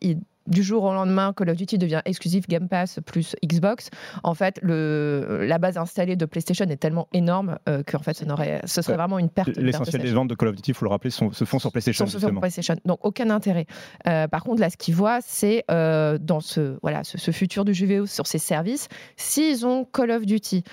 du 0.47 0.63
jour 0.63 0.83
au 0.83 0.93
lendemain, 0.93 1.33
Call 1.33 1.49
of 1.49 1.57
Duty 1.57 1.77
devient 1.77 2.01
exclusif 2.05 2.47
Game 2.47 2.67
Pass 2.67 2.99
plus 3.05 3.35
Xbox, 3.45 3.89
en 4.23 4.33
fait, 4.33 4.59
le, 4.61 5.45
la 5.45 5.57
base 5.57 5.77
installée 5.77 6.15
de 6.15 6.25
PlayStation 6.25 6.65
est 6.65 6.77
tellement 6.77 7.07
énorme 7.13 7.57
euh, 7.69 7.83
que 7.83 7.97
en 7.97 7.99
fait, 7.99 8.23
ce 8.65 8.81
serait 8.81 8.97
vraiment 8.97 9.19
une 9.19 9.29
perte. 9.29 9.49
L'essentiel 9.57 10.01
des 10.01 10.11
ventes 10.11 10.29
de 10.29 10.35
Call 10.35 10.49
of 10.49 10.55
Duty, 10.55 10.71
il 10.71 10.73
faut 10.73 10.85
le 10.85 10.91
rappeler, 10.91 11.11
se 11.11 11.45
font 11.45 11.59
sur 11.59 11.71
PlayStation. 11.71 12.05
Se 12.05 12.19
sur 12.19 12.39
PlayStation. 12.39 12.75
Donc, 12.85 12.99
aucun 13.03 13.29
intérêt. 13.29 13.65
Euh, 14.07 14.27
par 14.27 14.43
contre, 14.43 14.61
là, 14.61 14.69
ce 14.69 14.77
qu'ils 14.77 14.95
voient, 14.95 15.19
c'est 15.21 15.63
euh, 15.71 16.17
dans 16.19 16.39
ce, 16.39 16.77
voilà, 16.81 17.03
ce, 17.03 17.31
futur 17.31 17.65
du 17.65 17.73
jeu 17.73 17.85
vidéo 17.85 18.05
sur 18.05 18.27
ces 18.27 18.37
services, 18.37 18.87
s'ils 19.17 19.65
ont 19.65 19.85
Call 19.85 20.11
of 20.11 20.25
Duty 20.25 20.63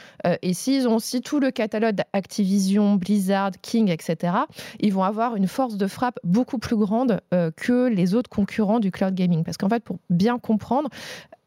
et 0.43 0.53
s'ils 0.53 0.87
ont 0.89 0.97
aussi 0.97 1.23
tout 1.23 1.41
le 1.41 1.51
catalogue 1.51 2.01
Activision, 2.13 2.97
Blizzard, 2.97 3.53
King, 3.63 3.89
etc., 3.89 4.35
ils 4.79 4.93
vont 4.93 5.05
avoir 5.05 5.37
une 5.37 5.47
force 5.47 5.77
de 5.77 5.87
frappe 5.87 6.19
beaucoup 6.23 6.59
plus 6.59 6.77
grande 6.77 7.21
que 7.57 7.89
les 7.89 8.15
autres 8.15 8.29
concurrents 8.29 8.81
du 8.81 8.91
cloud 8.91 9.15
gaming. 9.15 9.43
Parce 9.45 9.57
qu'en 9.61 9.69
fait, 9.69 9.83
pour 9.83 9.99
bien 10.09 10.39
comprendre, 10.39 10.89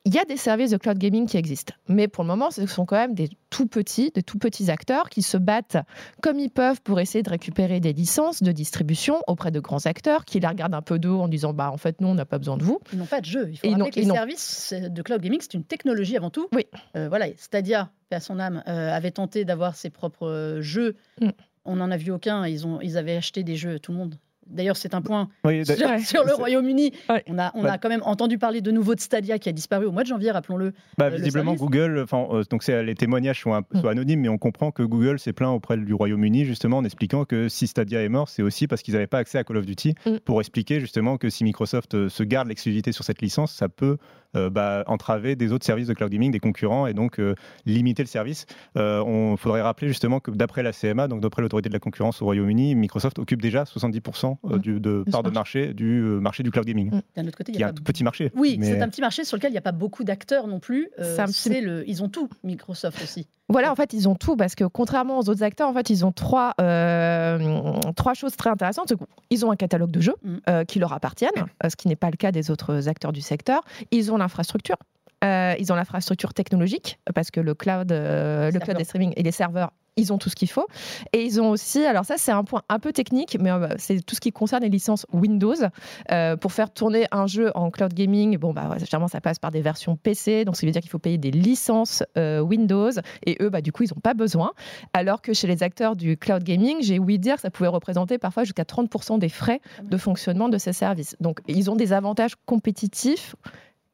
il 0.06 0.14
y 0.14 0.20
a 0.20 0.26
des 0.26 0.36
services 0.36 0.72
de 0.72 0.78
cloud 0.78 0.98
gaming 0.98 1.28
qui 1.28 1.38
existent, 1.38 1.74
mais 1.88 2.10
pour 2.10 2.26
le 2.26 2.28
moment, 2.28 2.52
ce 2.52 2.66
sont 2.66 2.86
quand 2.86 2.98
même 2.98 3.14
des 3.14 3.30
tout 3.50 3.68
petits, 3.68 4.12
des 4.14 4.22
tout 4.22 4.38
petits 4.38 4.70
acteurs 4.70 5.10
qui 5.10 5.22
se 5.22 5.38
battent 5.38 5.78
comme 6.22 6.40
ils 6.40 6.50
peuvent 6.50 6.82
pour 6.82 7.00
essayer 7.00 7.24
de 7.24 7.30
récupérer 7.30 7.80
des 7.80 7.94
licences 7.94 8.44
de 8.44 8.52
distribution 8.52 9.22
auprès 9.28 9.52
de 9.52 9.62
grands 9.62 9.86
acteurs 9.86 10.26
qui 10.26 10.42
les 10.42 10.48
regardent 10.48 10.74
un 10.74 10.82
peu 10.82 11.00
d'eau 11.00 11.22
en 11.22 11.30
disant 11.30 11.54
bah 11.54 11.72
en 11.72 11.78
fait 11.78 12.02
nous 12.02 12.10
on 12.10 12.16
n'a 12.16 12.26
pas 12.26 12.38
besoin 12.38 12.58
de 12.58 12.64
vous. 12.64 12.80
Ils 12.92 13.00
n'ont 13.00 13.06
pas 13.06 13.22
de 13.22 13.26
jeu. 13.26 13.50
Il 13.50 13.58
faut 13.58 13.70
rappeler 13.70 13.92
que 13.92 14.00
les 14.00 14.06
services 14.06 14.74
de 14.74 15.02
cloud 15.02 15.22
gaming 15.22 15.40
c'est 15.42 15.54
une 15.54 15.64
technologie 15.64 16.18
avant 16.18 16.30
tout. 16.30 16.50
Oui. 16.52 16.66
Euh, 16.98 17.08
voilà, 17.08 17.28
Stadia, 17.38 17.90
à 18.12 18.20
son 18.20 18.40
âme, 18.40 18.62
euh, 18.68 18.92
avait 18.94 19.12
tenté 19.12 19.46
d'avoir 19.46 19.76
ses 19.76 19.90
propres 19.90 20.28
euh, 20.28 20.62
jeux. 20.62 20.96
Mm. 21.22 21.30
On 21.66 21.78
n'en 21.78 21.92
a 21.92 21.98
vu 21.98 22.12
aucun. 22.12 22.46
Ils, 22.46 22.68
ont, 22.68 22.82
ils 22.82 22.98
avaient 22.98 23.16
acheté 23.16 23.44
des 23.44 23.56
jeux, 23.56 23.80
tout 23.80 23.94
le 23.94 23.98
monde. 23.98 24.16
D'ailleurs, 24.48 24.78
c'est 24.78 24.94
un 24.94 25.02
point 25.02 25.30
sur, 25.44 26.26
le 26.26 26.34
Royaume-Uni. 26.34 26.92
On, 27.28 27.40
a, 27.40 27.52
on 27.56 27.66
a 27.66 27.78
quand 27.78 27.90
même 27.90 28.04
entendu 28.04 28.38
parler 28.38 28.62
de 28.62 28.72
nouveau 28.72 28.96
de 28.96 29.00
Stadia 29.00 29.40
qui 29.40 29.50
a 29.50 29.52
disparu 29.52 29.86
au 29.86 29.92
mois 29.92 30.04
de 30.04 30.08
janvier, 30.08 30.32
rappelons-le. 30.32 30.74
Bah, 30.98 31.06
euh, 31.06 31.10
visiblement, 31.10 31.54
Google, 31.54 32.06
euh, 32.14 32.44
donc 32.50 32.66
les 32.68 32.96
témoignages 32.96 33.42
sont, 33.42 33.54
un, 33.54 33.62
mm. 33.62 33.86
anonymes, 33.88 34.22
mais 34.22 34.30
on 34.30 34.38
comprend 34.38 34.72
que 34.72 34.84
Google 34.84 35.20
s'est 35.20 35.34
plaint 35.34 35.54
auprès 35.54 35.78
du 35.78 35.94
Royaume-Uni 35.94 36.46
justement 36.46 36.78
en 36.78 36.86
expliquant 36.86 37.26
que 37.26 37.50
si 37.50 37.68
Stadia 37.68 38.02
est 38.02 38.10
mort, 38.10 38.30
c'est 38.30 38.42
aussi 38.42 38.68
parce 38.68 38.82
qu'ils 38.82 38.94
n'avaient 38.94 39.08
pas 39.08 39.20
accès 39.20 39.38
à 39.38 39.44
Call 39.44 39.58
of 39.58 39.66
Duty 39.66 39.96
mm. 40.06 40.18
pour 40.26 40.40
expliquer 40.40 40.80
justement 40.80 41.18
que 41.18 41.30
si 41.30 41.44
Microsoft 41.44 41.96
euh, 41.96 42.10
se 42.10 42.24
garde 42.24 42.48
l'exclusivité 42.48 42.92
sur 42.92 43.04
cette 43.04 43.22
licence, 43.22 43.54
ça 43.54 43.70
peut 43.70 43.98
bah, 44.34 44.84
entraver 44.88 45.36
des 45.36 45.52
autres 45.52 45.66
services 45.66 45.88
de 45.88 45.94
cloud 45.94 46.12
gaming, 46.12 46.32
des 46.32 46.40
concurrents, 46.40 46.88
et 46.88 46.94
donc 46.94 47.20
limiter 47.66 48.04
le 48.04 48.08
service. 48.08 48.46
On 48.76 49.38
faudrait 49.38 49.62
rappeler 49.62 49.88
justement 49.88 50.20
que 50.20 50.32
d'après 50.32 50.64
la 50.64 50.72
CMA, 50.72 51.08
donc 51.08 51.22
d'après 51.22 51.42
l'autorité 51.42 51.70
de 51.70 51.74
la 51.74 51.80
concurrence 51.80 52.22
au 52.22 52.26
Royaume-Uni, 52.26 52.76
Microsoft 52.76 53.20
occupe 53.20 53.42
déjà 53.42 53.64
70% 53.64 54.38
euh, 54.46 54.58
du, 54.58 54.80
de 54.80 55.04
part 55.12 55.24
de 55.24 55.30
marché 55.30 55.74
du 55.74 56.02
euh, 56.02 56.20
marché 56.20 56.44
du 56.44 56.52
cloud 56.52 56.66
gaming. 56.66 56.92
Mm. 56.92 57.02
D'un 57.16 57.28
autre 57.28 57.38
côté, 57.38 57.52
il 57.54 57.60
y 57.60 57.64
a, 57.64 57.70
un 57.70 57.74
tout 57.74 57.84
petit 57.84 58.04
marché. 58.04 58.32
Oui, 58.36 58.60
c'est 58.62 58.82
un 58.82 58.90
petit 58.90 59.02
marché 59.02 59.24
sur 59.24 59.38
lequel 59.38 59.52
il 59.52 59.54
n'y 59.54 59.60
a 59.60 59.62
pas 59.62 59.72
beaucoup 59.72 60.04
d'acteurs 60.04 60.48
non 60.48 60.60
plus. 60.60 60.90
Euh, 61.00 61.18
le, 61.48 61.84
ils 61.88 62.04
ont 62.04 62.10
tout, 62.10 62.30
Microsoft 62.44 63.02
aussi. 63.02 63.28
Voilà, 63.54 63.72
en 63.72 63.76
fait, 63.76 63.94
ils 63.94 64.10
ont 64.10 64.16
tout 64.16 64.36
parce 64.36 64.56
que 64.56 64.66
contrairement 64.66 65.20
aux 65.20 65.30
autres 65.30 65.44
acteurs, 65.44 65.70
en 65.70 65.74
fait, 65.74 65.90
ils 65.90 66.06
ont 66.06 66.12
trois, 66.12 66.54
trois 67.96 68.14
choses 68.14 68.36
très 68.36 68.50
intéressantes. 68.50 68.94
Ils 69.30 69.46
ont 69.46 69.52
un 69.52 69.56
catalogue 69.56 69.92
de 69.92 70.02
jeux 70.02 70.16
mm. 70.24 70.66
qui 70.68 70.80
leur 70.80 70.92
appartiennent, 70.92 71.32
ce 71.68 71.76
qui 71.76 71.88
n'est 71.88 71.96
pas 71.96 72.10
le 72.10 72.18
cas 72.18 72.32
des 72.32 72.52
autres 72.52 72.90
acteurs 72.90 73.14
du 73.14 73.22
secteur. 73.22 73.64
Ils 73.92 74.12
ont 74.12 74.18
l'infrastructure. 74.18 74.78
ils 75.24 75.72
ont 75.72 75.76
l'infrastructure 75.76 76.34
technologique 76.34 77.00
parce 77.14 77.32
que 77.32 77.40
le 77.40 77.54
cloud, 77.54 77.92
le 77.92 78.60
cloud 78.60 78.78
des 78.78 78.84
streaming 78.84 79.14
et 79.16 79.24
les 79.24 79.32
serveurs 79.32 79.72
ils 79.98 80.14
ont 80.14 80.18
tout 80.18 80.30
ce 80.30 80.36
qu'il 80.36 80.50
faut. 80.50 80.68
Et 81.12 81.24
ils 81.24 81.42
ont 81.42 81.50
aussi, 81.50 81.86
alors 81.86 82.06
ça 82.06 82.16
c'est 82.18 82.32
un 82.32 82.44
point 82.44 82.64
un 82.70 82.80
peu 82.80 82.94
technique, 82.94 83.38
mais 83.40 83.52
euh, 83.52 83.68
c'est 83.78 84.04
tout 84.06 84.16
ce 84.16 84.22
qui 84.22 84.32
concerne 84.32 84.64
les 84.64 84.70
licences 84.70 85.06
Windows. 85.14 85.56
Euh, 86.12 86.36
pour 86.36 86.52
faire 86.52 86.72
tourner 86.72 87.06
un 87.12 87.28
jeu 87.28 87.52
en 87.56 87.70
cloud 87.72 87.94
gaming, 87.94 88.38
bon 88.38 88.54
bah 88.54 88.76
généralement 88.80 89.08
ça 89.08 89.22
passe 89.22 89.40
par 89.40 89.52
des 89.52 89.62
versions 89.62 89.96
PC, 89.96 90.46
donc 90.46 90.56
ça 90.56 90.66
veut 90.66 90.72
dire 90.72 90.82
qu'il 90.82 90.92
faut 90.92 91.00
payer 91.00 91.18
des 91.18 91.32
licences 91.32 92.04
euh, 92.18 92.40
Windows. 92.40 92.92
Et 93.26 93.38
eux, 93.42 93.50
bah 93.50 93.62
du 93.62 93.72
coup 93.72 93.84
ils 93.84 93.90
n'ont 93.94 94.02
pas 94.02 94.14
besoin. 94.14 94.52
Alors 94.94 95.22
que 95.22 95.34
chez 95.34 95.48
les 95.48 95.64
acteurs 95.64 95.96
du 95.96 96.18
cloud 96.18 96.44
gaming, 96.44 96.78
j'ai 96.82 97.00
ouï 97.00 97.20
dire 97.20 97.36
que 97.36 97.42
ça 97.42 97.52
pouvait 97.52 97.70
représenter 97.70 98.18
parfois 98.18 98.44
jusqu'à 98.44 98.64
30% 98.64 99.20
des 99.20 99.30
frais 99.30 99.62
de 99.84 99.98
fonctionnement 99.98 100.50
de 100.50 100.58
ces 100.58 100.74
services. 100.74 101.16
Donc 101.20 101.40
ils 101.48 101.70
ont 101.70 101.76
des 101.76 101.94
avantages 101.94 102.36
compétitifs 102.46 103.36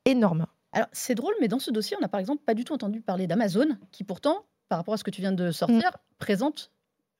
énormes. 0.05 0.45
Alors 0.71 0.87
c'est 0.91 1.15
drôle, 1.15 1.33
mais 1.41 1.47
dans 1.47 1.59
ce 1.59 1.71
dossier, 1.71 1.97
on 1.97 2.01
n'a 2.01 2.07
par 2.07 2.19
exemple 2.19 2.43
pas 2.45 2.53
du 2.53 2.63
tout 2.63 2.73
entendu 2.73 3.01
parler 3.01 3.25
d'Amazon, 3.25 3.77
qui 3.91 4.03
pourtant 4.03 4.45
par 4.69 4.77
rapport 4.77 4.93
à 4.93 4.97
ce 4.97 5.03
que 5.03 5.11
tu 5.11 5.21
viens 5.21 5.31
de 5.31 5.51
sortir, 5.51 5.91
mm. 5.91 6.17
présente 6.19 6.71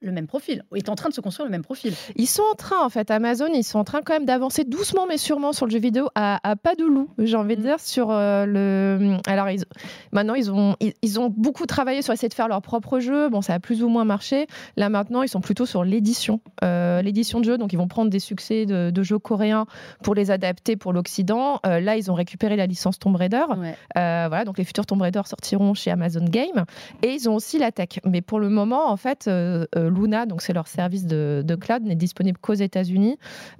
le 0.02 0.12
même 0.12 0.28
profil, 0.28 0.64
est 0.76 0.90
en 0.90 0.96
train 0.96 1.10
de 1.10 1.14
se 1.14 1.22
construire 1.22 1.46
le 1.46 1.52
même 1.52 1.64
profil. 1.64 1.94
Ils 2.16 2.28
sont 2.28 2.44
en 2.52 2.56
train, 2.56 2.84
en 2.84 2.90
fait, 2.90 3.12
Amazon, 3.12 3.48
ils 3.54 3.64
sont 3.64 3.80
en 3.80 3.84
train 3.84 4.02
quand 4.02 4.14
même 4.14 4.26
d'avancer 4.26 4.64
doucement 4.64 5.06
mais 5.08 5.18
sûrement 5.18 5.52
sur 5.52 5.66
le 5.66 5.72
jeu 5.72 5.80
vidéo 5.80 6.08
à, 6.16 6.56
pas 6.62 6.76
de 6.76 6.86
loup, 6.86 7.10
j'ai 7.18 7.36
envie 7.36 7.56
de 7.56 7.62
mm. 7.62 7.66
dire, 7.66 7.80
sur 7.80 8.10
euh, 8.12 8.46
le... 8.46 9.18
Alors, 9.28 9.50
ils... 9.50 9.66
maintenant, 10.12 10.36
ils 10.36 10.52
ont, 10.52 10.76
ils, 11.02 11.20
ont 11.20 11.30
beaucoup 11.30 11.66
travaillé 11.66 12.02
sur 12.02 12.14
essayer 12.14 12.30
de 12.30 12.34
faire 12.34 12.48
leur 12.48 12.62
propre 12.62 13.00
jeu, 13.00 13.30
bon, 13.30 13.42
ça 13.42 13.56
a 13.56 13.60
plus 13.60 13.84
ou 13.84 13.90
moins 13.90 14.06
marché. 14.06 14.48
Là, 14.78 14.90
maintenant, 14.90 15.22
ils 15.22 15.30
sont 15.30 15.42
plutôt 15.42 15.66
sur 15.66 15.84
l'édition, 15.84 16.40
euh, 16.64 17.02
l'édition 17.02 17.40
de 17.40 17.46
jeux, 17.46 17.58
donc 17.58 17.74
ils 17.74 17.78
vont 17.78 17.88
prendre 17.88 18.10
des 18.10 18.20
succès 18.20 18.66
de, 18.66 19.04
jeux 19.04 19.20
coréens 19.20 19.66
pour 20.04 20.14
les 20.14 20.30
adapter 20.30 20.76
pour 20.76 20.94
l'Occident. 20.94 21.60
Euh, 21.66 21.80
là, 21.80 21.96
ils 21.96 22.12
ont 22.12 22.14
récupéré 22.14 22.56
la 22.56 22.68
licence 22.68 23.00
Tomb 23.00 23.16
Raider. 23.16 23.46
voilà, 23.96 24.44
donc 24.46 24.58
les 24.58 24.64
futurs 24.64 24.86
Tomb 24.86 25.02
Raider 25.02 25.22
sortiront 25.26 25.74
chez 25.74 25.92
Amazon 25.92 26.26
Game. 26.26 26.66
Et 27.02 27.14
ils 27.14 27.30
ont 27.30 27.36
aussi 27.36 27.60
la 27.60 27.72
tech. 27.72 28.00
Mais 28.06 28.22
pour 28.22 28.40
le 28.40 28.50
moment, 28.50 28.90
en 28.90 28.98
fait, 28.98 29.30
Luna, 29.90 30.26
donc 30.26 30.42
c'est 30.42 30.54
leur 30.54 30.68
service 30.68 31.06
de, 31.06 31.58
cloud, 31.60 31.84
n'est 31.84 31.96
disponible 31.96 32.38
qu'aux 32.40 32.54
États-Unis 32.54 33.18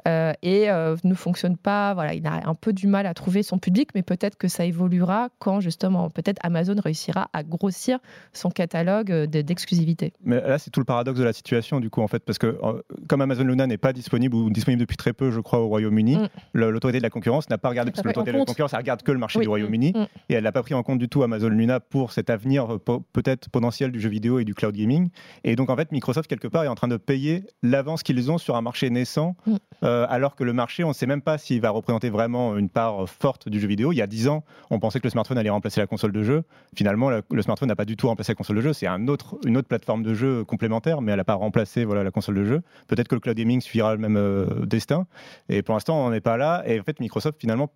euh, 0.08 0.34
et 0.42 0.70
euh, 0.70 0.96
ne 1.04 1.14
fonctionne 1.14 1.58
pas. 1.58 1.94
Voilà, 1.94 2.14
il 2.14 2.26
a 2.26 2.42
un 2.48 2.56
peu 2.56 2.74
du 2.74 2.88
mal 2.88 3.06
à 3.06 3.14
trouver 3.14 3.44
son 3.44 3.58
public, 3.58 3.90
mais 3.96 4.04
peut-être 4.04 4.38
que 4.38 4.48
ça 4.48 4.66
évoluera 4.66 5.30
quand 5.40 5.60
justement, 5.60 6.10
peut-être 6.10 6.40
Amazon 6.44 6.76
réussira 6.84 7.30
à 7.34 7.44
grossir 7.44 8.00
son 8.34 8.50
catalogue 8.50 9.12
euh, 9.12 9.28
d'exclusivité. 9.28 10.14
mais 10.24 10.42
là, 10.42 10.58
c'est 10.58 10.70
tout 10.70 10.80
le 10.80 10.86
paradoxe 10.86 11.20
de 11.20 11.24
la 11.24 11.34
situation, 11.34 11.80
du 11.80 11.90
coup, 11.90 12.02
en 12.02 12.08
fait, 12.08 12.24
parce 12.24 12.38
que 12.38 12.60
comme 13.08 13.22
Amazon 13.22 13.44
Luna 13.44 13.68
n'est 13.68 13.78
pas 13.78 13.94
disponible 13.94 14.36
ou 14.36 14.50
disponible 14.50 14.82
depuis 14.82 14.98
très 14.98 15.14
peu, 15.14 15.32
je 15.32 15.40
crois, 15.40 15.60
au 15.60 15.68
Royaume-Uni, 15.68 16.18
mm. 16.18 16.28
l'autorité 16.54 17.00
de 17.00 17.04
la 17.04 17.10
concurrence 17.10 17.50
n'a 17.50 17.58
pas 17.58 17.70
regardé, 17.70 17.92
parce 17.92 18.02
que 18.02 18.08
l'autorité 18.08 18.32
de 18.32 18.38
la 18.38 18.46
concurrence, 18.46 18.74
elle 18.74 18.80
regarde 18.80 19.04
que 19.04 19.12
le 19.12 19.18
marché 19.18 19.40
du 19.40 19.48
Royaume-Uni, 19.48 19.94
mm. 19.96 20.08
et 20.30 20.34
elle 20.34 20.44
n'a 20.44 20.52
pas 20.52 20.64
pris 20.64 20.74
en 20.74 20.84
compte 20.84 21.00
du 21.00 21.10
tout 21.10 21.24
Amazon 21.24 21.50
Luna 21.50 21.80
pour 21.80 22.12
cet 22.12 22.30
avenir 22.30 22.80
peut-être 23.14 23.50
potentiel 23.50 23.92
du 23.92 24.00
jeu 24.00 24.10
vidéo 24.10 24.40
et 24.40 24.46
du 24.46 24.54
cloud 24.54 24.76
gaming. 24.76 25.10
Et 25.44 25.56
donc, 25.56 25.70
en 25.70 25.76
fait, 25.76 25.92
Microsoft, 25.92 26.19
quelque 26.28 26.48
part, 26.48 26.64
est 26.64 26.68
en 26.68 26.76
train 26.76 26.88
de 26.88 26.98
payer 26.98 27.44
l'avance 27.64 28.04
qu'ils 28.04 28.32
ont 28.32 28.38
sur 28.38 28.56
un 28.56 28.62
marché 28.62 28.90
naissant, 28.90 29.36
mm. 29.46 29.56
euh, 29.84 30.06
alors 30.10 30.36
que 30.36 30.44
le 30.44 30.54
marché, 30.54 30.84
on 30.84 30.90
ne 30.90 30.94
sait 30.94 31.06
même 31.06 31.22
pas 31.22 31.38
s'il 31.38 31.62
va 31.62 31.70
représenter 31.70 32.10
vraiment 32.10 32.58
une 32.58 32.70
part 32.70 33.08
forte 33.10 33.50
du 33.50 33.60
jeu 33.60 33.68
vidéo. 33.68 33.92
Il 33.92 33.98
y 33.98 34.02
a 34.02 34.08
10 34.08 34.28
ans, 34.28 34.44
on 34.70 34.80
pensait 34.80 35.00
que 35.00 35.06
le 35.06 35.12
smartphone 35.12 35.38
allait 35.38 35.50
remplacer 35.50 35.80
la 35.80 35.88
console 35.88 36.12
de 36.12 36.24
jeu. 36.24 36.44
Finalement, 36.76 37.10
le, 37.10 37.42
smartphone 37.42 37.70
n'a 37.70 37.76
pas 37.76 37.86
du 37.86 37.96
tout 37.96 38.08
remplacé 38.08 38.32
la 38.32 38.36
console 38.36 38.58
de 38.58 38.62
jeu. 38.62 38.74
C'est 38.74 38.88
un 38.88 39.08
autre, 39.08 39.38
une 39.46 39.58
autre 39.58 39.68
plateforme 39.68 40.04
de 40.04 40.14
jeu 40.14 40.44
complémentaire, 40.44 41.02
mais 41.02 41.12
elle 41.12 41.18
n'a 41.18 41.24
pas 41.24 41.36
remplacé 41.36 41.86
voilà, 41.86 42.04
la 42.04 42.12
console 42.12 42.36
de 42.36 42.46
jeu. 42.46 42.62
Peut-être 42.88 43.08
que 43.08 43.16
le 43.16 43.22
cloud 43.22 43.36
gaming 43.36 43.62
suivra 43.62 43.94
le 43.94 44.00
même 44.00 44.18
euh, 44.18 44.66
destin. 44.66 45.08
Et 45.48 45.62
pour 45.62 45.74
l'instant, 45.74 46.06
on 46.06 46.10
n'est 46.10 46.22
pas 46.22 46.38
là. 46.38 46.64
Et 46.66 46.80
en 46.80 46.84
fait, 46.84 47.00
Microsoft, 47.00 47.40
finalement, 47.40 47.72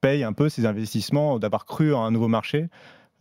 paye 0.00 0.22
un 0.22 0.32
peu 0.32 0.48
ses 0.48 0.66
investissements 0.66 1.38
d'avoir 1.38 1.66
cru 1.66 1.94
en 1.94 2.04
un 2.04 2.10
nouveau 2.10 2.28
marché 2.28 2.68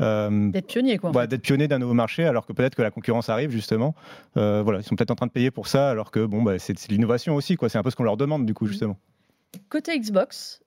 euh, 0.02 0.50
d'être 0.52 0.68
pionnier, 0.68 0.98
quoi. 0.98 1.28
d'être 1.28 1.42
pionnier 1.42 1.68
d'un 1.68 1.80
nouveau 1.80 1.94
marché, 1.94 2.26
alors 2.26 2.46
que 2.46 2.54
peut-être 2.54 2.76
que 2.76 2.82
la 2.82 2.92
concurrence 2.92 3.30
arrive 3.30 3.50
justement. 3.50 3.96
Euh, 4.38 4.62
voilà, 4.64 4.80
ils 4.80 4.84
sont 4.84 4.96
peut-être 4.96 5.12
en 5.12 5.16
train 5.16 5.28
de 5.28 5.32
payer 5.32 5.52
pour 5.52 5.68
ça, 5.68 5.90
alors 5.90 6.12
que 6.12 6.26
bon, 6.26 6.44
bah, 6.44 6.60
c'est, 6.60 6.88
l'innovation 6.90 7.36
aussi, 7.36 7.56
quoi. 7.56 7.70
C'est 7.70 7.78
un 7.78 7.84
peu 7.84 7.90
ce 7.90 7.96
qu'on 7.96 8.04
leur 8.04 8.18
demande 8.18 8.46
du 8.46 8.54
coup, 8.54 8.66
mm. 8.66 8.70
justement. 8.70 8.98
Côté 9.70 9.98
Xbox, 9.98 10.62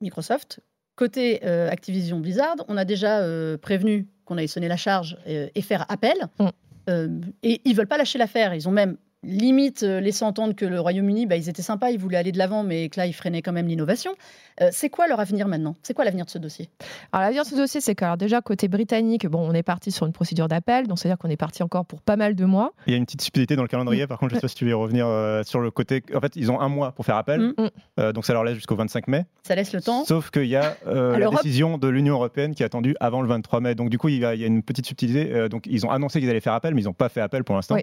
Microsoft, 0.00 0.60
côté 0.94 1.40
euh, 1.44 1.70
Activision 1.70 2.20
Blizzard, 2.20 2.56
on 2.68 2.76
a 2.76 2.84
déjà 2.84 3.22
prévenu 3.60 4.06
qu'on 4.24 4.38
allait 4.38 4.46
sonner 4.46 4.68
la 4.68 4.76
charge 4.76 5.18
et 5.26 5.62
faire 5.62 5.84
appel. 5.88 6.16
Mm. 6.38 7.20
et 7.42 7.60
ils 7.64 7.74
veulent 7.74 7.86
pas 7.88 7.98
lâcher 7.98 8.18
l'affaire. 8.18 8.54
Ils 8.54 8.68
ont 8.68 8.72
même 8.72 8.96
limite 9.22 9.82
euh, 9.82 10.00
laisser 10.00 10.24
entendre 10.24 10.54
que 10.54 10.64
le 10.64 10.80
Royaume-Uni, 10.80 11.26
bah, 11.26 11.36
ils 11.36 11.48
étaient 11.48 11.62
sympas, 11.62 11.90
ils 11.90 11.98
voulaient 11.98 12.16
aller 12.16 12.32
de 12.32 12.38
l'avant, 12.38 12.62
mais 12.62 12.88
que 12.88 12.98
là, 12.98 13.06
ils 13.06 13.12
freinaient 13.12 13.42
quand 13.42 13.52
même 13.52 13.66
l'innovation. 13.66 14.12
Euh, 14.60 14.68
c'est 14.72 14.88
quoi 14.88 15.06
leur 15.06 15.20
avenir 15.20 15.48
maintenant? 15.48 15.74
C'est 15.82 15.94
quoi 15.94 16.04
l'avenir 16.04 16.24
de 16.24 16.30
ce 16.30 16.38
dossier? 16.38 16.70
Alors, 17.12 17.24
l'avenir 17.24 17.42
de 17.44 17.48
ce 17.48 17.54
dossier, 17.54 17.80
c'est 17.80 17.94
que 17.94 18.16
déjà, 18.16 18.40
côté 18.40 18.68
britannique, 18.68 19.26
bon, 19.26 19.40
on 19.40 19.52
est 19.52 19.62
parti 19.62 19.90
sur 19.90 20.06
une 20.06 20.12
procédure 20.12 20.48
d'appel, 20.48 20.86
donc 20.86 20.98
c'est-à-dire 20.98 21.18
qu'on 21.18 21.28
est 21.28 21.36
parti 21.36 21.62
encore 21.62 21.84
pour 21.84 22.00
pas 22.00 22.16
mal 22.16 22.34
de 22.34 22.44
mois. 22.44 22.72
Il 22.86 22.92
y 22.92 22.94
a 22.94 22.96
une 22.96 23.04
petite 23.04 23.22
subtilité 23.22 23.56
dans 23.56 23.62
le 23.62 23.68
calendrier, 23.68 24.06
par 24.06 24.18
contre, 24.18 24.30
je 24.30 24.36
ne 24.36 24.40
sais 24.40 24.44
pas 24.44 24.48
si 24.48 24.54
tu 24.54 24.64
veux 24.64 24.76
revenir 24.76 25.06
euh, 25.06 25.42
sur 25.42 25.60
le 25.60 25.70
côté. 25.70 26.02
En 26.14 26.20
fait, 26.20 26.36
ils 26.36 26.50
ont 26.50 26.60
un 26.60 26.68
mois 26.68 26.92
pour 26.92 27.04
faire 27.04 27.16
appel, 27.16 27.40
mm. 27.40 27.68
Mm. 27.98 28.12
donc 28.12 28.24
ça 28.24 28.32
leur 28.32 28.44
laisse 28.44 28.54
jusqu'au 28.54 28.76
25 28.76 29.08
mai. 29.08 29.26
Ça 29.42 29.54
laisse 29.54 29.72
le 29.72 29.82
temps. 29.82 30.04
Sauf 30.04 30.30
qu'il 30.30 30.46
y 30.46 30.56
a 30.56 30.76
la 30.86 31.30
décision 31.30 31.78
de 31.78 31.88
l'Union 31.88 32.14
européenne 32.14 32.54
qui 32.54 32.62
est 32.62 32.66
attendue 32.66 32.96
avant 33.00 33.22
le 33.22 33.28
23 33.28 33.60
mai. 33.60 33.74
Donc, 33.74 33.90
du 33.90 33.98
coup, 33.98 34.08
il 34.08 34.18
y 34.18 34.24
a, 34.24 34.34
une 34.34 34.62
petite 34.62 34.86
subtilité. 34.86 35.48
donc, 35.48 35.66
ils 35.66 35.84
ont 35.84 35.90
annoncé 35.90 36.20
qu'ils 36.20 36.30
allaient 36.30 36.40
faire 36.40 36.52
appel, 36.52 36.74
mais 36.74 36.82
ils 36.82 36.86
n'ont 36.86 36.92
pas 36.92 37.08
fait 37.08 37.20
appel 37.20 37.44
pour 37.44 37.54
l'instant. 37.54 37.76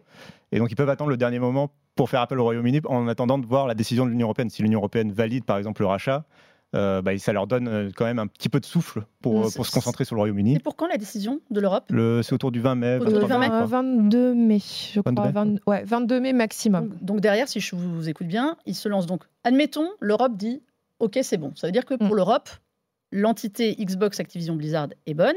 Et 0.51 0.59
donc, 0.59 0.71
ils 0.71 0.75
peuvent 0.75 0.89
attendre 0.89 1.09
le 1.09 1.17
dernier 1.23 1.39
moment 1.39 1.71
pour 1.95 2.09
faire 2.09 2.19
appel 2.19 2.37
au 2.37 2.43
Royaume-Uni 2.43 2.81
en 2.85 3.07
attendant 3.07 3.37
de 3.37 3.45
voir 3.45 3.65
la 3.65 3.75
décision 3.75 4.05
de 4.05 4.11
l'Union 4.11 4.27
européenne. 4.27 4.49
Si 4.49 4.61
l'Union 4.61 4.79
européenne 4.79 5.11
valide, 5.13 5.45
par 5.45 5.57
exemple, 5.57 5.81
le 5.81 5.87
rachat, 5.87 6.25
euh, 6.75 7.01
bah, 7.01 7.17
ça 7.17 7.31
leur 7.31 7.47
donne 7.47 7.67
euh, 7.69 7.89
quand 7.95 8.03
même 8.03 8.19
un 8.19 8.27
petit 8.27 8.49
peu 8.49 8.59
de 8.59 8.65
souffle 8.65 9.05
pour, 9.21 9.53
pour 9.53 9.65
se 9.65 9.71
concentrer 9.71 10.03
sur 10.03 10.15
le 10.15 10.21
Royaume-Uni. 10.21 10.55
Et 10.55 10.59
pour 10.59 10.75
quand 10.75 10.87
la 10.87 10.97
décision 10.97 11.39
de 11.49 11.61
l'Europe? 11.61 11.85
C'est 12.23 12.33
autour 12.33 12.51
du 12.51 12.59
20 12.59 12.75
mai. 12.75 12.97
20 12.99 13.37
mai. 13.37 13.49
22 13.65 14.33
mai, 14.33 14.59
je 14.59 14.99
crois. 14.99 15.31
22 15.31 15.51
mai, 15.51 15.59
ouais, 15.65 15.83
22 15.85 16.19
mai 16.19 16.33
maximum. 16.33 16.93
Donc, 17.01 17.21
derrière, 17.21 17.47
si 17.47 17.61
je 17.61 17.75
vous 17.75 18.09
écoute 18.09 18.27
bien, 18.27 18.57
ils 18.65 18.75
se 18.75 18.89
lancent 18.89 19.05
donc. 19.05 19.23
Admettons, 19.45 19.89
l'Europe 20.01 20.35
dit 20.35 20.61
OK, 20.99 21.19
c'est 21.21 21.37
bon. 21.37 21.53
Ça 21.55 21.67
veut 21.67 21.71
dire 21.71 21.85
que 21.85 21.93
pour 21.93 22.13
mm. 22.13 22.15
l'Europe, 22.15 22.49
l'entité 23.11 23.75
Xbox 23.79 24.19
Activision 24.19 24.55
Blizzard 24.55 24.89
est 25.05 25.13
bonne. 25.13 25.35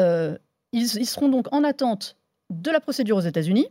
Euh, 0.00 0.36
ils, 0.72 0.96
ils 0.96 1.06
seront 1.06 1.28
donc 1.28 1.52
en 1.52 1.62
attente 1.62 2.16
de 2.50 2.70
la 2.70 2.80
procédure 2.80 3.16
aux 3.16 3.20
États-Unis 3.20 3.68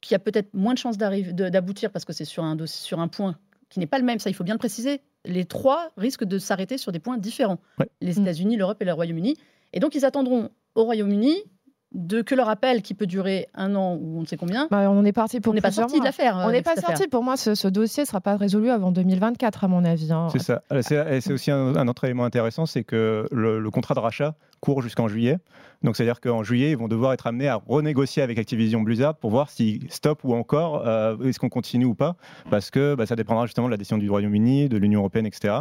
qui 0.00 0.14
a 0.14 0.18
peut-être 0.18 0.52
moins 0.54 0.74
de 0.74 0.78
chances 0.78 0.98
d'aboutir 0.98 1.90
parce 1.90 2.04
que 2.04 2.12
c'est 2.12 2.24
sur 2.24 2.44
un, 2.44 2.56
sur 2.66 3.00
un 3.00 3.08
point 3.08 3.36
qui 3.68 3.78
n'est 3.78 3.86
pas 3.86 3.98
le 3.98 4.04
même, 4.04 4.18
ça 4.18 4.30
il 4.30 4.34
faut 4.34 4.44
bien 4.44 4.54
le 4.54 4.58
préciser. 4.58 5.00
Les 5.24 5.44
trois 5.44 5.90
risquent 5.96 6.24
de 6.24 6.38
s'arrêter 6.38 6.78
sur 6.78 6.92
des 6.92 6.98
points 6.98 7.18
différents. 7.18 7.58
Les 8.00 8.14
mm. 8.14 8.22
États-Unis, 8.22 8.56
l'Europe 8.56 8.80
et 8.80 8.84
le 8.84 8.92
Royaume-Uni. 8.92 9.36
Et 9.72 9.80
donc 9.80 9.94
ils 9.94 10.04
attendront 10.04 10.50
au 10.74 10.84
Royaume-Uni 10.84 11.44
de 11.92 12.22
que 12.22 12.34
leur 12.34 12.48
appel 12.48 12.82
qui 12.82 12.94
peut 12.94 13.06
durer 13.06 13.48
un 13.54 13.74
an 13.74 13.96
ou 14.00 14.18
on 14.18 14.20
ne 14.20 14.26
sait 14.26 14.36
combien. 14.36 14.68
Bah, 14.70 14.90
on 14.90 15.04
est 15.04 15.12
parti 15.12 15.40
pour. 15.40 15.52
On 15.52 15.54
n'est 15.54 15.60
pas 15.60 15.72
sorti 15.72 15.98
de 15.98 16.04
l'affaire. 16.04 16.40
On 16.44 16.50
n'est 16.50 16.62
pas 16.62 16.76
sorti. 16.76 17.08
Pour 17.08 17.24
moi, 17.24 17.36
ce, 17.36 17.68
dossier 17.68 18.04
ne 18.04 18.06
sera 18.06 18.20
pas 18.20 18.36
résolu 18.36 18.70
avant 18.70 18.92
2024, 18.92 19.64
à 19.64 19.68
mon 19.68 19.84
avis. 19.84 20.12
Hein. 20.12 20.28
C'est 20.32 20.42
ça. 20.42 20.62
C'est 20.82 21.32
aussi 21.32 21.50
un, 21.50 21.88
autre 21.88 22.04
élément 22.04 22.24
intéressant, 22.24 22.66
c'est 22.66 22.84
que 22.84 23.26
le, 23.32 23.70
contrat 23.70 23.94
de 23.94 24.00
rachat 24.00 24.34
court 24.60 24.82
jusqu'en 24.82 25.08
juillet. 25.08 25.38
Donc, 25.82 25.96
c'est-à-dire 25.96 26.20
qu'en 26.20 26.42
juillet, 26.42 26.72
ils 26.72 26.76
vont 26.76 26.88
devoir 26.88 27.14
être 27.14 27.26
amenés 27.26 27.48
à 27.48 27.56
renégocier 27.66 28.22
avec 28.22 28.38
Activision 28.38 28.82
Blizzard 28.82 29.16
pour 29.16 29.30
voir 29.30 29.48
si 29.48 29.80
stop 29.88 30.20
ou 30.24 30.34
encore, 30.34 30.86
euh, 30.86 31.16
est-ce 31.24 31.38
qu'on 31.38 31.48
continue 31.48 31.86
ou 31.86 31.94
pas, 31.94 32.16
parce 32.50 32.70
que 32.70 32.94
bah, 32.94 33.06
ça 33.06 33.16
dépendra 33.16 33.46
justement 33.46 33.68
de 33.68 33.70
la 33.70 33.78
décision 33.78 33.96
du 33.96 34.10
Royaume-Uni, 34.10 34.68
de 34.68 34.76
l'Union 34.76 35.00
européenne, 35.00 35.24
etc 35.24 35.60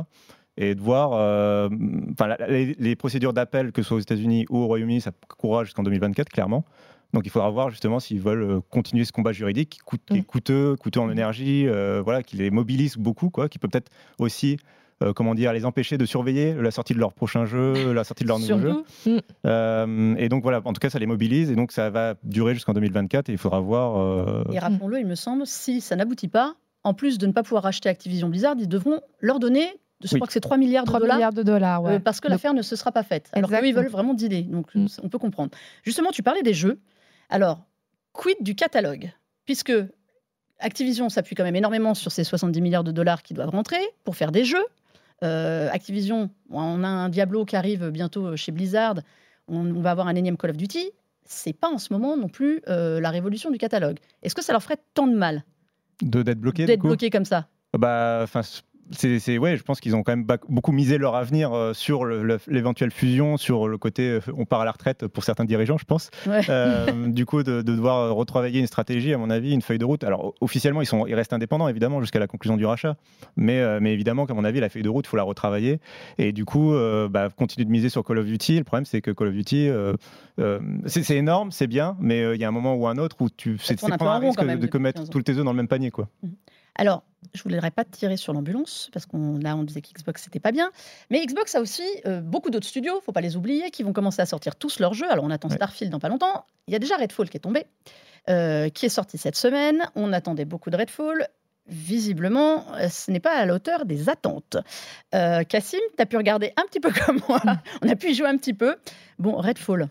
et 0.60 0.76
de 0.76 0.82
voir 0.82 1.14
euh, 1.14 1.70
les, 2.50 2.96
procédures 2.98 3.34
d'appel, 3.34 3.72
que 3.72 3.82
ce 3.82 3.88
soit 3.88 3.98
aux 3.98 4.02
États-Unis 4.02 4.46
ou 4.50 4.58
au 4.58 4.68
Royaume-Uni, 4.68 5.00
ça 5.00 5.12
courra 5.38 5.64
jusqu'en 5.64 5.84
2024, 5.84 6.30
clairement. 6.30 6.66
Donc 7.14 7.26
il 7.26 7.30
faudra 7.30 7.50
voir 7.50 7.70
justement 7.70 8.00
s'ils 8.00 8.20
veulent 8.20 8.44
euh, 8.44 8.60
continuer 8.70 9.06
ce 9.06 9.14
combat 9.14 9.32
juridique 9.32 9.70
qui, 9.70 9.80
coûte, 9.80 10.02
est 10.12 10.20
mm. 10.20 10.24
coûteux, 10.26 10.76
coûteux 10.76 11.00
en 11.00 11.10
énergie, 11.10 11.66
euh, 11.66 12.02
voilà, 12.04 12.24
qui 12.24 12.36
les 12.36 12.52
mobilise 12.52 12.98
beaucoup, 12.98 13.30
quoi, 13.30 13.48
qui 13.48 13.58
peut 13.58 13.70
peut-être 13.70 13.90
aussi 14.20 14.58
comment 15.16 15.34
dire, 15.34 15.54
les 15.54 15.64
empêcher 15.64 15.98
de 15.98 16.06
surveiller 16.06 16.54
la 16.56 16.72
sortie 16.72 16.94
de 16.94 17.00
leur 17.00 17.14
prochain 17.14 17.46
jeu, 17.46 17.94
la 17.94 18.04
sortie 18.04 18.26
de 18.26 18.28
leur 18.28 18.38
nouveau 18.38 18.84
jeu. 19.06 19.22
Mm. 19.46 20.18
et 20.18 20.28
donc 20.28 20.44
voilà, 20.44 20.62
en 20.66 20.74
tout 20.74 20.82
cas, 20.82 20.90
ça 20.90 21.00
les 21.00 21.06
mobilise 21.06 21.50
et 21.50 21.56
donc 21.56 21.72
ça 21.72 21.90
va 21.90 22.16
durer 22.26 22.54
jusqu'en 22.54 22.74
2024 22.74 23.30
et 23.30 23.32
il 23.32 23.38
faudra 23.38 23.62
voir. 23.62 24.44
Et 24.52 24.60
rappelons-le, 24.60 25.00
il 25.00 25.08
me 25.08 25.16
semble, 25.16 25.48
si 25.48 25.80
ça 25.80 25.96
n'aboutit 25.96 26.28
pas, 26.28 26.56
en 26.84 26.94
plus 26.94 27.18
de 27.18 27.28
ne 27.28 27.32
pas 27.32 27.44
pouvoir 27.44 27.66
acheter 27.66 27.88
Activision 27.88 28.28
Blizzard, 28.28 28.56
ils 28.60 28.68
devront 28.68 29.00
leur 29.22 29.40
donner 29.40 29.70
je 30.04 30.16
crois 30.16 30.28
que 30.28 30.34
c'est 30.34 30.40
3 30.40 30.58
milliards 30.58 30.86
de 30.86 30.90
3 30.90 31.00
dollars. 31.00 31.18
milliards 31.18 31.34
de 31.34 31.44
dollars, 31.44 31.84
ouais. 31.84 31.94
Euh, 31.96 32.00
parce 32.00 32.20
que 32.20 32.28
l'affaire 32.28 32.54
ne 32.54 32.62
se 32.62 32.76
sera 32.76 32.92
pas 32.92 33.04
faite. 33.04 33.30
Alors 33.34 33.50
qu'eux, 33.50 33.68
ils 33.68 33.76
veulent 33.76 33.90
vraiment 33.90 34.14
dealer. 34.14 34.44
Donc, 34.44 34.74
mm. 34.74 34.88
on 35.04 35.10
peut 35.10 35.20
comprendre. 35.20 35.52
Justement, 35.84 36.12
tu 36.12 36.24
parlais 36.24 36.42
des 36.42 36.54
jeux. 36.54 36.80
Alors, 37.30 37.66
quid 38.14 38.38
du 38.42 38.56
catalogue? 38.56 39.12
Puisque 39.46 39.74
Activision 40.60 41.10
s'appuie 41.10 41.36
quand 41.36 41.44
même 41.44 41.56
énormément 41.56 41.94
sur 41.94 42.12
ces 42.12 42.24
70 42.24 42.62
milliards 42.62 42.84
de 42.84 42.92
dollars 42.92 43.24
qui 43.24 43.34
doivent 43.34 43.50
rentrer 43.50 43.82
pour 44.04 44.16
faire 44.16 44.32
des 44.32 44.46
jeux. 44.46 44.66
Euh, 45.24 45.70
Activision, 45.72 46.30
on 46.50 46.84
a 46.84 46.88
un 46.88 47.10
Diablo 47.10 47.46
qui 47.46 47.56
arrive 47.56 47.90
bientôt 47.90 48.36
chez 48.38 48.52
Blizzard. 48.52 48.96
On, 49.48 49.82
va 49.82 49.92
avoir 49.92 50.08
un 50.08 50.16
énième 50.16 50.38
Call 50.38 50.52
of 50.52 50.58
Duty. 50.58 50.92
C'est 51.26 51.54
pas 51.54 51.70
en 51.70 51.78
ce 51.78 51.92
moment 51.92 52.16
non 52.16 52.30
plus 52.30 52.62
euh, 52.68 53.00
la 53.00 53.10
révolution 53.10 53.52
du 53.52 53.58
catalogue. 53.58 53.98
Est-ce 54.24 54.36
que 54.36 54.44
ça 54.44 54.54
leur 54.54 54.64
ferait 54.64 54.78
tant 54.94 55.08
de 55.08 55.16
mal? 55.16 55.44
De 56.02 56.24
d'être 56.24 56.40
bloqué 56.40 56.66
D'être 56.66 56.82
bloqué 56.82 57.10
comme 57.10 57.26
ça 57.26 57.48
bah, 57.78 58.26
c'est 58.92 59.38
ouais, 59.38 59.58
je 59.58 59.64
pense 59.64 59.80
qu'ils 59.80 59.96
ont 59.96 60.04
quand 60.04 60.16
même 60.16 60.26
beaucoup 60.48 60.72
misé 60.72 60.98
leur 60.98 61.16
avenir 61.16 61.54
euh, 61.54 61.74
sur 61.74 62.06
l'éventuelle 62.06 62.92
fusion, 62.92 63.38
sur 63.38 63.68
le 63.68 63.78
côté 63.78 64.10
euh, 64.10 64.20
on 64.36 64.46
part 64.46 64.62
à 64.62 64.66
la 64.66 64.72
retraite 64.72 65.08
pour 65.08 65.24
certains 65.24 65.46
dirigeants, 65.46 65.78
je 65.78 65.86
pense. 65.86 66.10
Euh, 66.28 66.88
du 67.08 67.26
coup, 67.26 67.44
de, 67.44 67.62
devoir 67.62 68.14
retravailler 68.16 68.60
une 68.60 68.68
stratégie, 68.68 69.14
à 69.14 69.18
mon 69.18 69.30
avis, 69.30 69.54
une 69.54 69.62
feuille 69.62 69.78
de 69.78 69.86
route. 69.86 70.04
Alors 70.04 70.34
officiellement, 70.42 70.82
ils 70.82 70.86
sont, 70.86 71.06
ils 71.06 71.16
restent 71.16 71.34
indépendants 71.34 71.68
évidemment 71.68 72.02
jusqu'à 72.02 72.20
la 72.20 72.28
conclusion 72.28 72.58
du 72.58 72.66
rachat, 72.66 72.96
mais 73.36 73.80
mais 73.80 73.94
évidemment, 73.94 74.26
qu'à 74.26 74.34
mon 74.34 74.44
avis, 74.44 74.60
la 74.60 74.70
feuille 74.70 74.84
de 74.84 74.90
route, 74.90 75.06
il 75.06 75.10
faut 75.10 75.18
la 75.18 75.24
retravailler 75.24 75.80
et 76.18 76.32
du 76.32 76.46
coup, 76.46 76.74
bah, 77.10 77.30
continuer 77.30 77.66
de 77.66 77.72
miser 77.72 77.90
sur 77.90 78.04
Call 78.04 78.18
of 78.20 78.26
Duty. 78.26 78.58
Le 78.58 78.64
problème, 78.64 78.86
c'est 78.86 79.02
que 79.02 79.12
Call 79.12 79.28
of 79.28 79.34
Duty, 79.34 79.70
c'est 80.86 81.16
énorme, 81.16 81.52
c'est 81.52 81.68
bien, 81.68 81.96
mais 82.00 82.36
il 82.36 82.42
y 82.42 82.44
a 82.44 82.48
un 82.48 82.52
moment 82.52 82.76
ou 82.76 82.88
un 82.88 82.98
autre 82.98 83.18
où 83.20 83.30
tu 83.30 83.58
c'est 83.62 83.78
prendre 83.78 84.02
un 84.08 84.20
risque 84.20 84.44
de, 84.44 84.68
de 84.68 84.78
mettre 84.78 85.10
tous 85.10 85.22
tes 85.22 85.34
œufs 85.34 85.46
dans 85.46 85.52
le 85.52 85.58
même 85.58 85.68
panier, 85.68 85.92
quoi. 85.92 86.08
Mmh. 86.24 86.30
Alors, 86.76 87.04
je 87.34 87.42
ne 87.46 87.54
voudrais 87.54 87.72
pas 87.72 87.86
tirer 87.86 88.18
sur 88.18 88.34
l'ambulance, 88.34 88.90
parce 88.94 89.06
qu'on 89.06 89.38
là, 89.38 89.56
on 89.56 89.64
disait 89.64 89.82
qu'Xbox, 89.82 90.24
c'était 90.24 90.40
pas 90.40 90.52
bien. 90.52 90.72
Mais 91.10 91.26
Xbox 91.26 91.56
a 91.56 91.62
aussi 91.62 91.84
euh, 92.06 92.22
beaucoup 92.22 92.50
d'autres 92.50 92.68
studios, 92.68 93.02
faut 93.02 93.12
pas 93.12 93.22
les 93.22 93.36
oublier, 93.36 93.72
qui 93.72 93.84
vont 93.84 93.94
commencer 93.94 94.22
à 94.22 94.26
sortir 94.26 94.56
tous 94.56 94.80
leurs 94.80 94.94
jeux. 94.94 95.10
Alors, 95.12 95.26
on 95.26 95.30
attend 95.32 95.50
Starfield 95.50 95.92
dans 95.92 96.00
pas 96.00 96.10
longtemps. 96.10 96.46
Il 96.68 96.74
y 96.74 96.76
a 96.76 96.80
déjà 96.80 96.98
Redfall 96.98 97.30
qui 97.30 97.38
est 97.38 97.42
tombé. 97.42 97.66
qui 98.28 98.86
est 98.86 98.90
sorti 98.90 99.18
cette 99.18 99.36
semaine. 99.36 99.84
On 99.96 100.14
attendait 100.14 100.46
beaucoup 100.46 100.70
de 100.70 100.78
Redfall 100.78 101.28
visiblement, 101.70 102.66
ce 102.90 103.12
n'est 103.12 103.20
pas 103.20 103.36
à 103.38 103.46
la 103.46 103.54
hauteur 103.54 103.86
des 103.86 104.10
attentes. 104.10 104.58
Euh, 105.14 105.44
Cassim, 105.44 105.80
tu 105.96 106.02
as 106.02 106.06
pu 106.06 106.18
regarder 106.18 106.52
un 106.58 106.64
petit 106.64 106.80
peu 106.80 106.92
comme 106.92 107.22
moi. 107.28 107.42
On 107.82 107.90
a 107.90 107.96
pu 107.96 108.12
y 108.12 108.16
jouer 108.16 108.28
un 108.28 108.38
petit 108.38 108.54
peu. 108.54 108.76
Bon, 109.20 109.36
Redfall, 109.36 109.88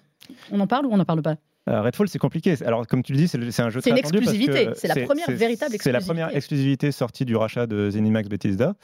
on 0.51 0.61
en 0.61 0.67
parle 0.67 0.87
ou 0.87 0.93
on 0.93 0.97
n'en 0.97 1.05
parle 1.05 1.23
pas? 1.23 1.33
euh, 1.33 1.37
Redfall, 1.69 2.09
c'est 2.09 2.19
compliqué. 2.19 2.55
Alors, 2.65 2.87
comme 2.87 3.03
tu 3.03 3.13
le 3.13 3.19
dis, 3.19 3.29
c'est 3.29 3.39
un 3.63 3.71
jeu 3.71 3.81
très 3.81 3.91
C'est 3.91 3.91
une 3.91 3.99
exclusivité. 3.99 4.71
C'est 4.75 4.89
la 4.89 4.95
première 5.05 5.31
véritable 5.31 5.75
exclusivité. 5.75 5.79
C'est 5.83 5.93
la 5.93 6.01
première 6.01 6.35
exclusivité 6.35 6.93
sortie 6.93 7.25
du 7.25 7.37
rachat 7.37 7.67
de 7.67 7.91
Zenimax 7.91 8.29
Bethesda, 8.29 8.75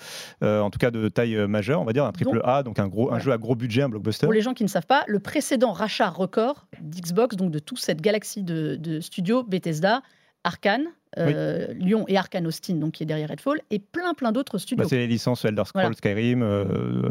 euh, 0.42 0.60
en 0.60 0.70
tout 0.70 0.78
cas 0.78 0.90
de 0.90 1.08
taille 1.08 1.36
majeure, 1.46 1.80
on 1.80 1.84
va 1.84 1.92
dire, 1.92 2.04
un 2.04 2.12
triple 2.12 2.40
A, 2.44 2.62
donc 2.62 2.78
un, 2.78 2.88
gros, 2.88 3.12
un 3.12 3.18
jeu 3.18 3.32
à 3.32 3.38
gros 3.38 3.54
budget, 3.54 3.82
un 3.82 3.88
blockbuster. 3.88 4.26
Pour 4.26 4.32
les 4.32 4.42
gens 4.42 4.54
qui 4.54 4.64
ne 4.64 4.68
savent 4.68 4.86
pas, 4.86 5.04
le 5.06 5.20
précédent 5.20 5.72
rachat 5.72 6.08
record 6.08 6.66
d'Xbox, 6.80 7.36
donc 7.36 7.50
de 7.50 7.58
toute 7.58 7.78
cette 7.78 8.00
galaxie 8.00 8.42
de, 8.42 8.76
de 8.76 9.00
studios 9.00 9.42
Bethesda, 9.42 10.02
Arkane, 10.44 10.84
euh, 11.18 11.72
Lyon 11.74 12.04
et 12.08 12.16
Arkane 12.16 12.46
Austin, 12.46 12.74
donc 12.74 12.92
qui 12.92 13.02
est 13.02 13.06
derrière 13.06 13.28
Redfall, 13.28 13.60
et 13.70 13.78
plein 13.78 14.14
plein 14.14 14.32
d'autres 14.32 14.58
studios. 14.58 14.82
Bah, 14.82 14.88
c'est 14.88 14.98
les 14.98 15.06
licences 15.06 15.44
Elder 15.44 15.62
Scrolls, 15.64 15.94
Skyrim, 15.94 16.42
euh, 16.42 17.10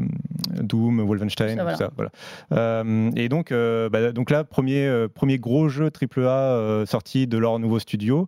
Doom, 0.61 1.01
Wolfenstein, 1.01 1.57
tout 1.57 1.77
ça. 1.77 1.91
Voilà. 1.95 2.11
Euh, 2.51 3.11
et 3.15 3.29
donc, 3.29 3.51
bah, 3.51 4.11
donc 4.11 4.29
là, 4.29 4.43
premier, 4.43 5.07
premier 5.13 5.37
gros 5.39 5.69
jeu 5.69 5.89
AAA 5.89 6.85
sorti 6.85 7.27
de 7.27 7.37
leur 7.37 7.59
nouveau 7.59 7.79
studio. 7.79 8.27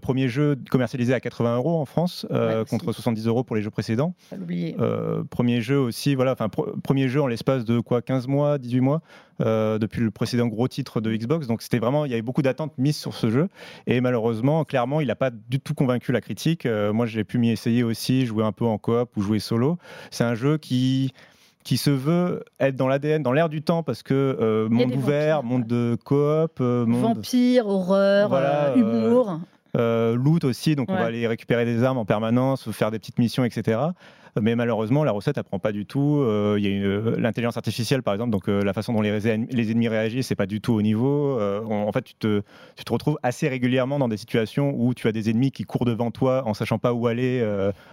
premier 0.00 0.28
jeu 0.28 0.56
commercialisé 0.70 1.14
à 1.14 1.20
80 1.20 1.56
euros 1.56 1.78
en 1.78 1.84
France, 1.84 2.26
contre 2.68 2.92
70 2.92 3.26
euros 3.26 3.44
pour 3.44 3.56
les 3.56 3.62
jeux 3.62 3.70
précédents. 3.70 4.14
premier 5.30 5.60
jeu 5.60 5.78
aussi, 5.78 6.14
voilà, 6.14 6.32
enfin, 6.32 6.48
premier 6.48 7.08
jeu 7.08 7.22
en 7.22 7.26
l'espace 7.26 7.64
de 7.64 7.80
quoi 7.80 8.02
15 8.02 8.26
mois, 8.26 8.58
18 8.58 8.80
mois 8.80 9.02
depuis 9.40 10.02
le 10.02 10.10
précédent 10.10 10.46
gros 10.46 10.68
titre 10.68 11.00
de 11.00 11.14
Xbox. 11.14 11.46
Donc 11.46 11.62
c'était 11.62 11.78
vraiment, 11.78 12.04
il 12.04 12.10
y 12.10 12.14
avait 12.14 12.22
beaucoup 12.22 12.42
d'attentes 12.42 12.76
mises 12.78 12.96
sur 12.96 13.14
ce 13.14 13.30
jeu. 13.30 13.48
Et 13.86 14.00
malheureusement, 14.00 14.64
clairement, 14.64 15.00
il 15.00 15.10
a 15.10 15.13
pas 15.14 15.30
du 15.30 15.60
tout 15.60 15.74
convaincu 15.74 16.12
la 16.12 16.20
critique. 16.20 16.66
Euh, 16.66 16.92
moi, 16.92 17.06
j'ai 17.06 17.24
pu 17.24 17.38
m'y 17.38 17.50
essayer 17.50 17.82
aussi, 17.82 18.26
jouer 18.26 18.44
un 18.44 18.52
peu 18.52 18.64
en 18.64 18.78
coop 18.78 19.16
ou 19.16 19.22
jouer 19.22 19.38
solo. 19.38 19.78
C'est 20.10 20.24
un 20.24 20.34
jeu 20.34 20.58
qui 20.58 21.12
qui 21.62 21.78
se 21.78 21.88
veut 21.88 22.44
être 22.60 22.76
dans 22.76 22.88
l'ADN, 22.88 23.22
dans 23.22 23.32
l'air 23.32 23.48
du 23.48 23.62
temps, 23.62 23.82
parce 23.82 24.02
que 24.02 24.12
euh, 24.12 24.68
monde 24.68 24.94
ouvert, 24.94 25.42
monde 25.42 25.66
de 25.66 25.96
coop, 26.04 26.58
euh, 26.60 26.84
monde... 26.84 27.16
vampire, 27.16 27.66
horreur, 27.66 28.76
humour. 28.76 29.40
loot 29.74 30.44
aussi, 30.44 30.76
donc 30.76 30.90
on 30.90 30.94
va 30.94 31.06
aller 31.06 31.26
récupérer 31.26 31.64
des 31.64 31.82
armes 31.82 31.96
en 31.96 32.04
permanence, 32.04 32.70
faire 32.70 32.90
des 32.90 32.98
petites 32.98 33.18
missions, 33.18 33.44
etc. 33.44 33.78
Mais 34.40 34.56
malheureusement, 34.56 35.04
la 35.04 35.12
recette 35.12 35.38
apprend 35.38 35.58
pas 35.58 35.72
du 35.72 35.86
tout. 35.86 36.18
Euh, 36.20 36.56
il 36.58 36.64
y 36.64 36.68
a 36.68 36.84
euh, 36.84 37.16
l'intelligence 37.18 37.56
artificielle, 37.56 38.02
par 38.02 38.14
exemple, 38.14 38.30
donc 38.30 38.48
euh, 38.48 38.62
la 38.64 38.72
façon 38.72 38.92
dont 38.92 39.00
les, 39.00 39.20
les 39.20 39.70
ennemis 39.70 39.88
réagissent, 39.88 40.28
c'est 40.28 40.34
pas 40.34 40.46
du 40.46 40.60
tout 40.60 40.72
au 40.72 40.82
niveau. 40.82 41.40
en 41.40 41.92
fait, 41.92 42.02
tu 42.02 42.14
te, 42.14 42.42
tu 42.76 42.84
te 42.84 42.92
retrouves 42.92 43.18
assez 43.22 43.48
régulièrement 43.48 43.98
dans 43.98 44.08
des 44.08 44.16
situations 44.16 44.74
où 44.76 44.94
tu 44.94 45.06
as 45.08 45.12
des 45.12 45.30
ennemis 45.30 45.52
qui 45.52 45.64
courent 45.64 45.84
devant 45.84 46.10
toi 46.10 46.42
en 46.46 46.54
sachant 46.54 46.78
pas 46.78 46.92
où 46.92 47.06
aller, 47.06 47.42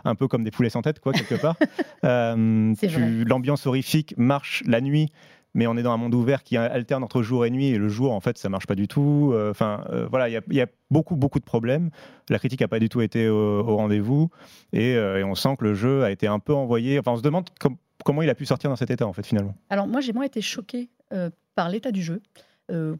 un 0.03 0.15
peu 0.15 0.27
comme 0.27 0.43
des 0.43 0.51
poulets 0.51 0.69
sans 0.69 0.81
tête, 0.81 0.99
quoi, 0.99 1.13
quelque 1.13 1.35
part. 1.35 1.55
L'ambiance 2.03 3.67
horrifique 3.67 4.13
marche 4.17 4.63
la 4.65 4.81
nuit 4.81 5.09
mais 5.53 5.67
on 5.67 5.77
est 5.77 5.83
dans 5.83 5.91
un 5.91 5.97
monde 5.97 6.13
ouvert 6.13 6.43
qui 6.43 6.57
alterne 6.57 7.03
entre 7.03 7.21
jour 7.21 7.45
et 7.45 7.49
nuit 7.49 7.67
et 7.67 7.77
le 7.77 7.89
jour 7.89 8.11
en 8.13 8.19
fait 8.19 8.37
ça 8.37 8.49
marche 8.49 8.67
pas 8.67 8.75
du 8.75 8.87
tout. 8.87 9.31
Euh, 9.33 9.51
enfin 9.51 9.83
euh, 9.89 10.07
voilà 10.09 10.29
il 10.29 10.41
y, 10.51 10.61
a 10.61 10.67
beaucoup 10.89 11.15
beaucoup 11.15 11.39
de 11.39 11.45
problèmes. 11.45 11.89
La 12.29 12.39
critique 12.39 12.61
n'a 12.61 12.67
pas 12.67 12.79
du 12.79 12.89
tout 12.89 13.01
été 13.01 13.27
au, 13.27 13.63
rendez-vous 13.63 14.29
euh, 14.75 15.17
et, 15.17 15.23
on 15.23 15.35
sent 15.35 15.55
que 15.57 15.65
le 15.65 15.73
jeu 15.73 16.03
a 16.03 16.11
été 16.11 16.27
un 16.27 16.39
peu 16.39 16.53
envoyé. 16.53 16.99
Enfin 16.99 17.11
on 17.11 17.17
se 17.17 17.21
demande 17.21 17.49
comment 18.03 18.21
il 18.21 18.29
a 18.29 18.35
pu 18.35 18.45
sortir 18.45 18.69
dans 18.69 18.75
cet 18.75 18.91
état 18.91 19.05
en 19.05 19.13
fait 19.13 19.25
finalement. 19.25 19.55
Alors 19.69 19.87
moi 19.87 20.01
j'ai 20.01 20.13
moins 20.13 20.25
été 20.25 20.41
choqué 20.41 20.89
par 21.55 21.69
l'état 21.69 21.91
du 21.91 22.01
jeu 22.01 22.21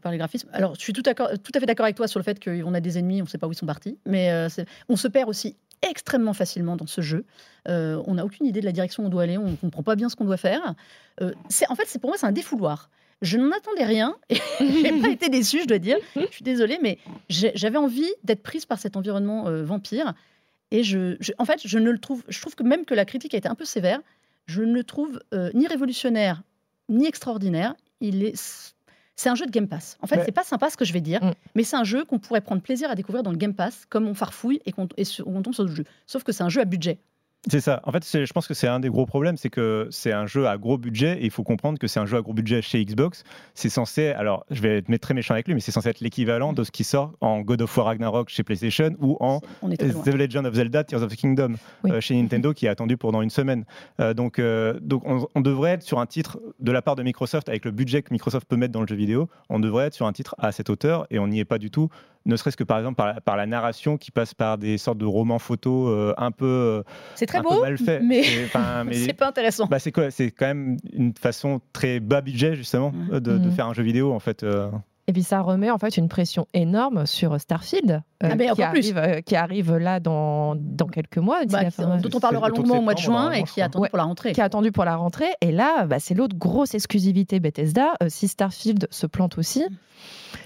par 0.02 0.12
les 0.12 0.18
graphismes. 0.18 0.50
Alors, 0.52 0.74
je 0.74 0.80
suis 0.80 0.92
tout 0.92 1.02
à 1.06 1.14
fait 1.14 1.64
d'accord 1.64 1.84
avec 1.84 1.96
toi 1.96 2.06
sur 2.06 2.18
le 2.18 2.24
fait 2.24 2.44
qu'on 2.44 2.74
a 2.74 2.80
des 2.80 2.98
ennemis, 2.98 3.22
on 3.22 3.24
ne 3.24 3.28
sait 3.30 3.38
pas 3.38 3.46
où 3.46 3.52
ils 3.52 3.56
sont 3.56 3.64
partis, 3.64 3.98
mais 4.04 4.30
on 4.90 4.96
se 4.96 5.08
perd 5.08 5.30
aussi 5.30 5.56
extrêmement 5.82 6.32
facilement 6.32 6.76
dans 6.76 6.86
ce 6.86 7.00
jeu. 7.00 7.24
Euh, 7.68 8.02
on 8.06 8.14
n'a 8.14 8.24
aucune 8.24 8.46
idée 8.46 8.60
de 8.60 8.66
la 8.66 8.72
direction 8.72 9.02
où 9.02 9.06
on 9.06 9.08
doit 9.08 9.22
aller, 9.22 9.38
on 9.38 9.50
ne 9.50 9.56
comprend 9.56 9.82
pas 9.82 9.96
bien 9.96 10.08
ce 10.08 10.16
qu'on 10.16 10.24
doit 10.24 10.36
faire. 10.36 10.74
Euh, 11.20 11.32
en 11.68 11.74
fait, 11.74 11.84
c'est 11.86 11.98
pour 11.98 12.10
moi, 12.10 12.16
c'est 12.18 12.26
un 12.26 12.32
défouloir. 12.32 12.90
Je 13.20 13.38
n'en 13.38 13.50
attendais 13.52 13.84
rien 13.84 14.16
et 14.30 14.36
j'ai 14.60 15.00
pas 15.00 15.10
été 15.10 15.28
déçue, 15.28 15.60
je 15.62 15.66
dois 15.66 15.78
dire. 15.78 15.96
Je 16.16 16.26
suis 16.30 16.42
désolée, 16.42 16.78
mais 16.82 16.98
j'avais 17.28 17.78
envie 17.78 18.10
d'être 18.24 18.42
prise 18.42 18.66
par 18.66 18.78
cet 18.78 18.96
environnement 18.96 19.46
euh, 19.46 19.62
vampire. 19.62 20.14
Et 20.70 20.82
je, 20.82 21.16
en 21.38 21.44
fait, 21.44 21.60
je 21.64 21.78
ne 21.78 21.90
le 21.90 21.98
trouve. 21.98 22.24
Je 22.28 22.40
trouve 22.40 22.54
que 22.54 22.62
même 22.62 22.84
que 22.84 22.94
la 22.94 23.04
critique 23.04 23.34
a 23.34 23.36
été 23.36 23.48
un 23.48 23.54
peu 23.54 23.66
sévère, 23.66 24.00
je 24.46 24.62
ne 24.62 24.72
le 24.72 24.82
trouve 24.82 25.20
ni 25.54 25.66
révolutionnaire 25.66 26.42
ni 26.88 27.06
extraordinaire. 27.06 27.74
Il 28.00 28.24
est 28.24 28.36
c'est 29.16 29.28
un 29.28 29.34
jeu 29.34 29.46
de 29.46 29.50
Game 29.50 29.68
Pass. 29.68 29.98
En 30.00 30.06
fait, 30.06 30.22
c'est 30.24 30.32
pas 30.32 30.44
sympa 30.44 30.70
ce 30.70 30.76
que 30.76 30.84
je 30.84 30.92
vais 30.92 31.00
dire, 31.00 31.22
mm. 31.22 31.32
mais 31.54 31.64
c'est 31.64 31.76
un 31.76 31.84
jeu 31.84 32.04
qu'on 32.04 32.18
pourrait 32.18 32.40
prendre 32.40 32.62
plaisir 32.62 32.90
à 32.90 32.94
découvrir 32.94 33.22
dans 33.22 33.30
le 33.30 33.36
Game 33.36 33.54
Pass, 33.54 33.86
comme 33.88 34.06
on 34.06 34.14
farfouille 34.14 34.60
et 34.66 34.72
qu'on 34.72 34.86
tombe 34.86 35.54
sur 35.54 35.64
le 35.64 35.74
jeu. 35.74 35.84
Sauf 36.06 36.24
que 36.24 36.32
c'est 36.32 36.42
un 36.42 36.48
jeu 36.48 36.60
à 36.60 36.64
budget. 36.64 36.98
C'est 37.50 37.60
ça. 37.60 37.80
En 37.82 37.90
fait, 37.90 38.04
je 38.04 38.32
pense 38.32 38.46
que 38.46 38.54
c'est 38.54 38.68
un 38.68 38.78
des 38.78 38.88
gros 38.88 39.04
problèmes, 39.04 39.36
c'est 39.36 39.50
que 39.50 39.88
c'est 39.90 40.12
un 40.12 40.26
jeu 40.26 40.46
à 40.46 40.56
gros 40.58 40.78
budget 40.78 41.18
et 41.18 41.24
il 41.24 41.30
faut 41.32 41.42
comprendre 41.42 41.76
que 41.76 41.88
c'est 41.88 41.98
un 41.98 42.06
jeu 42.06 42.16
à 42.16 42.20
gros 42.20 42.32
budget 42.32 42.62
chez 42.62 42.84
Xbox. 42.84 43.24
C'est 43.54 43.68
censé, 43.68 44.10
alors 44.10 44.46
je 44.52 44.62
vais 44.62 44.78
être 44.78 45.00
très 45.00 45.12
méchant 45.12 45.34
avec 45.34 45.48
lui, 45.48 45.54
mais 45.54 45.60
c'est 45.60 45.72
censé 45.72 45.88
être 45.88 45.98
l'équivalent 45.98 46.52
de 46.52 46.62
ce 46.62 46.70
qui 46.70 46.84
sort 46.84 47.14
en 47.20 47.40
God 47.40 47.62
of 47.62 47.76
War 47.76 47.86
Ragnarok 47.86 48.28
chez 48.28 48.44
PlayStation 48.44 48.94
ou 49.00 49.16
en 49.18 49.40
The 49.60 50.14
Legend 50.14 50.46
of 50.46 50.54
Zelda 50.54 50.84
Tears 50.84 51.02
of 51.02 51.10
the 51.10 51.16
Kingdom 51.16 51.54
euh, 51.86 52.00
chez 52.00 52.14
Nintendo 52.14 52.54
qui 52.54 52.66
est 52.66 52.68
attendu 52.68 52.96
pendant 52.96 53.22
une 53.22 53.30
semaine. 53.30 53.64
Euh, 53.98 54.14
donc, 54.14 54.38
euh, 54.38 54.78
donc 54.80 55.02
on, 55.04 55.40
devrait 55.40 55.72
être 55.72 55.82
sur 55.82 55.98
un 55.98 56.06
titre 56.06 56.38
de 56.60 56.70
la 56.70 56.80
part 56.80 56.94
de 56.94 57.02
Microsoft 57.02 57.48
avec 57.48 57.64
le 57.64 57.72
budget 57.72 58.02
que 58.02 58.12
Microsoft 58.12 58.46
peut 58.46 58.56
mettre 58.56 58.72
dans 58.72 58.82
le 58.82 58.86
jeu 58.86 58.94
vidéo. 58.94 59.28
On 59.48 59.58
devrait 59.58 59.86
être 59.86 59.94
sur 59.94 60.06
un 60.06 60.12
titre 60.12 60.36
à 60.38 60.52
cette 60.52 60.70
hauteur 60.70 61.08
et 61.10 61.18
on 61.18 61.26
n'y 61.26 61.40
est 61.40 61.44
pas 61.44 61.58
du 61.58 61.72
tout 61.72 61.88
ne 62.26 62.36
serait-ce 62.36 62.56
que 62.56 62.64
par 62.64 62.78
exemple 62.78 63.02
par 63.24 63.36
la, 63.36 63.46
narration 63.46 63.96
qui 63.96 64.10
passe 64.10 64.34
par 64.34 64.58
des 64.58 64.78
sortes 64.78 64.98
de 64.98 65.04
romans 65.04 65.38
photos 65.38 65.88
euh, 65.90 66.14
un 66.16 66.30
peu 66.30 66.46
euh, 66.46 66.82
c'est 67.14 67.26
très 67.26 67.42
beau 67.42 67.60
mal 67.60 67.78
fait 67.78 68.00
mais 68.02 68.22
c'est 68.92 69.12
pas 69.12 69.28
intéressant 69.28 69.66
bah, 69.66 69.78
c'est 69.78 69.92
c'est 70.10 70.30
quand 70.30 70.46
même 70.46 70.76
une 70.92 71.14
façon 71.14 71.60
très 71.72 72.00
bas 72.00 72.20
budget 72.20 72.54
justement 72.54 72.92
mmh. 72.92 73.20
de, 73.20 73.32
mmh. 73.32 73.50
faire 73.52 73.66
un 73.66 73.74
jeu 73.74 73.82
vidéo 73.82 74.12
en 74.12 74.20
fait 74.20 74.42
euh. 74.42 74.70
Et 75.08 75.12
puis 75.12 75.22
ça 75.24 75.40
remet 75.40 75.70
en 75.70 75.78
fait 75.78 75.96
une 75.96 76.08
pression 76.08 76.46
énorme 76.54 77.06
sur 77.06 77.40
Starfield, 77.40 78.02
ah, 78.22 78.36
qui, 78.36 78.62
arrive, 78.62 79.22
qui, 79.26 79.34
arrive, 79.34 79.76
là 79.76 79.98
dans, 79.98 80.54
dans 80.54 80.86
quelques 80.86 81.18
mois. 81.18 81.44
Bah, 81.46 81.64
dont 82.00 82.10
on 82.14 82.20
parlera 82.20 82.48
longuement 82.48 82.78
au 82.78 82.82
mois 82.82 82.94
de 82.94 83.00
juin 83.00 83.32
et 83.32 83.42
qui 83.42 83.60
est 83.60 83.64
attendu 83.64 83.88
pour 83.88 83.98
la 83.98 84.04
rentrée. 84.04 84.32
Qui 84.32 84.40
est 84.40 84.44
attendu 84.44 84.70
pour 84.70 84.84
la 84.84 84.94
rentrée. 84.94 85.30
Et 85.40 85.50
là, 85.50 85.86
bah, 85.86 85.98
c'est 85.98 86.14
l'autre 86.14 86.36
grosse 86.36 86.74
exclusivité 86.74 87.40
Bethesda. 87.40 87.94
si 88.08 88.28
Starfield 88.28 88.86
se 88.90 89.06
plante 89.06 89.38
aussi, 89.38 89.64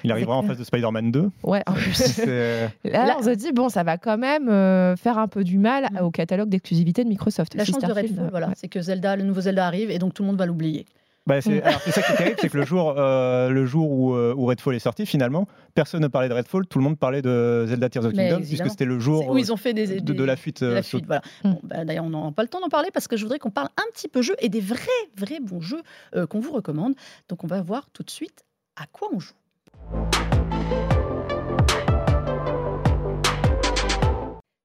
il 0.05 0.12
arrivera 0.12 0.37
en 0.37 0.42
face 0.42 0.59
de 0.59 0.64
Spider-Man 0.64 1.11
2. 1.11 1.31
Ouais, 1.42 1.62
en 1.66 1.73
plus. 1.73 2.19
Là, 2.85 3.16
on 3.19 3.23
se 3.23 3.35
dit, 3.35 3.53
bon, 3.53 3.69
ça 3.69 3.83
va 3.83 3.99
quand 3.99 4.19
même 4.19 4.49
euh, 4.49 4.97
faire 4.97 5.19
un 5.19 5.29
peu 5.29 5.45
du 5.45 5.59
mal 5.59 5.88
mm. 5.92 6.05
au 6.05 6.11
catalogue 6.11 6.49
d'exclusivité 6.49 7.05
de 7.05 7.09
Microsoft. 7.09 7.55
La 7.55 7.64
chance 7.64 7.79
de 7.79 7.92
Redfall, 7.92 8.29
voilà, 8.31 8.51
c'est 8.55 8.69
que 8.69 8.81
Zelda, 8.81 9.16
le 9.16 9.25
nouveau 9.25 9.42
Zelda 9.42 9.66
arrive 9.66 9.90
et 9.90 9.99
donc 9.99 10.14
tout 10.14 10.23
le 10.23 10.29
monde 10.29 10.38
va 10.38 10.47
l'oublier. 10.47 10.87
Bah, 11.27 11.41
c'est, 11.41 11.61
mm. 11.61 11.91
ça 11.91 12.03
qui 12.03 12.12
est 12.12 12.17
terrible, 12.17 12.37
c'est 12.41 12.49
que 12.49 12.57
le 12.57 12.65
jour, 12.65 12.95
euh, 12.97 13.49
le 13.49 13.67
jour 13.67 13.91
où, 13.91 14.15
euh, 14.15 14.35
où, 14.37 14.47
Redfall 14.47 14.77
est 14.77 14.81
sorti, 14.81 15.07
finalement, 15.07 15.49
personne 15.75 16.03
ne 16.03 16.09
parlait 16.09 16.29
de 16.29 16.35
Redfall, 16.35 16.67
tout 16.67 16.79
le 16.79 16.85
monde 16.85 16.99
parlait 16.99 17.23
de 17.23 17.65
Zelda 17.67 17.89
Tears 17.89 18.05
of 18.05 18.12
the 18.12 18.17
Kingdom, 18.17 18.43
puisque 18.43 18.71
c'était 18.71 18.85
le 18.85 18.99
jour 19.01 19.29
où 19.29 19.39
ils 19.39 19.53
ont 19.53 19.57
fait 19.57 19.75
des, 19.75 20.01
de, 20.01 20.25
la 20.25 20.37
fuite. 20.37 20.61
la 20.61 20.83
fuite 20.83 21.07
voilà. 21.07 21.23
Mm. 21.45 21.55
bah, 21.65 21.85
d'ailleurs, 21.85 22.05
on 22.05 22.11
n'a 22.11 22.33
pas 22.33 22.43
le 22.43 22.49
temps 22.49 22.61
d'en 22.61 22.69
parler 22.69 22.91
parce 22.93 23.09
que 23.09 23.17
je 23.17 23.23
voudrais 23.23 23.39
qu'on 23.39 23.51
parle 23.51 23.69
un 23.77 23.91
petit 23.93 24.09
peu 24.09 24.23
jeu 24.23 24.37
et 24.39 24.49
des 24.49 24.61
vrais, 24.61 24.79
vrais 25.17 25.41
bons 25.41 25.61
jeux 25.61 25.83
qu'on 26.29 26.41
vous 26.41 26.53
recommande. 26.53 26.95
Donc, 27.29 27.43
on 27.43 27.49
va 27.49 27.61
voir 27.61 27.91
tout 27.91 28.03
de 28.03 28.11
suite 28.11 28.45
à 28.77 28.87
quoi 28.87 29.09
on 29.12 29.19
joue. 29.19 29.35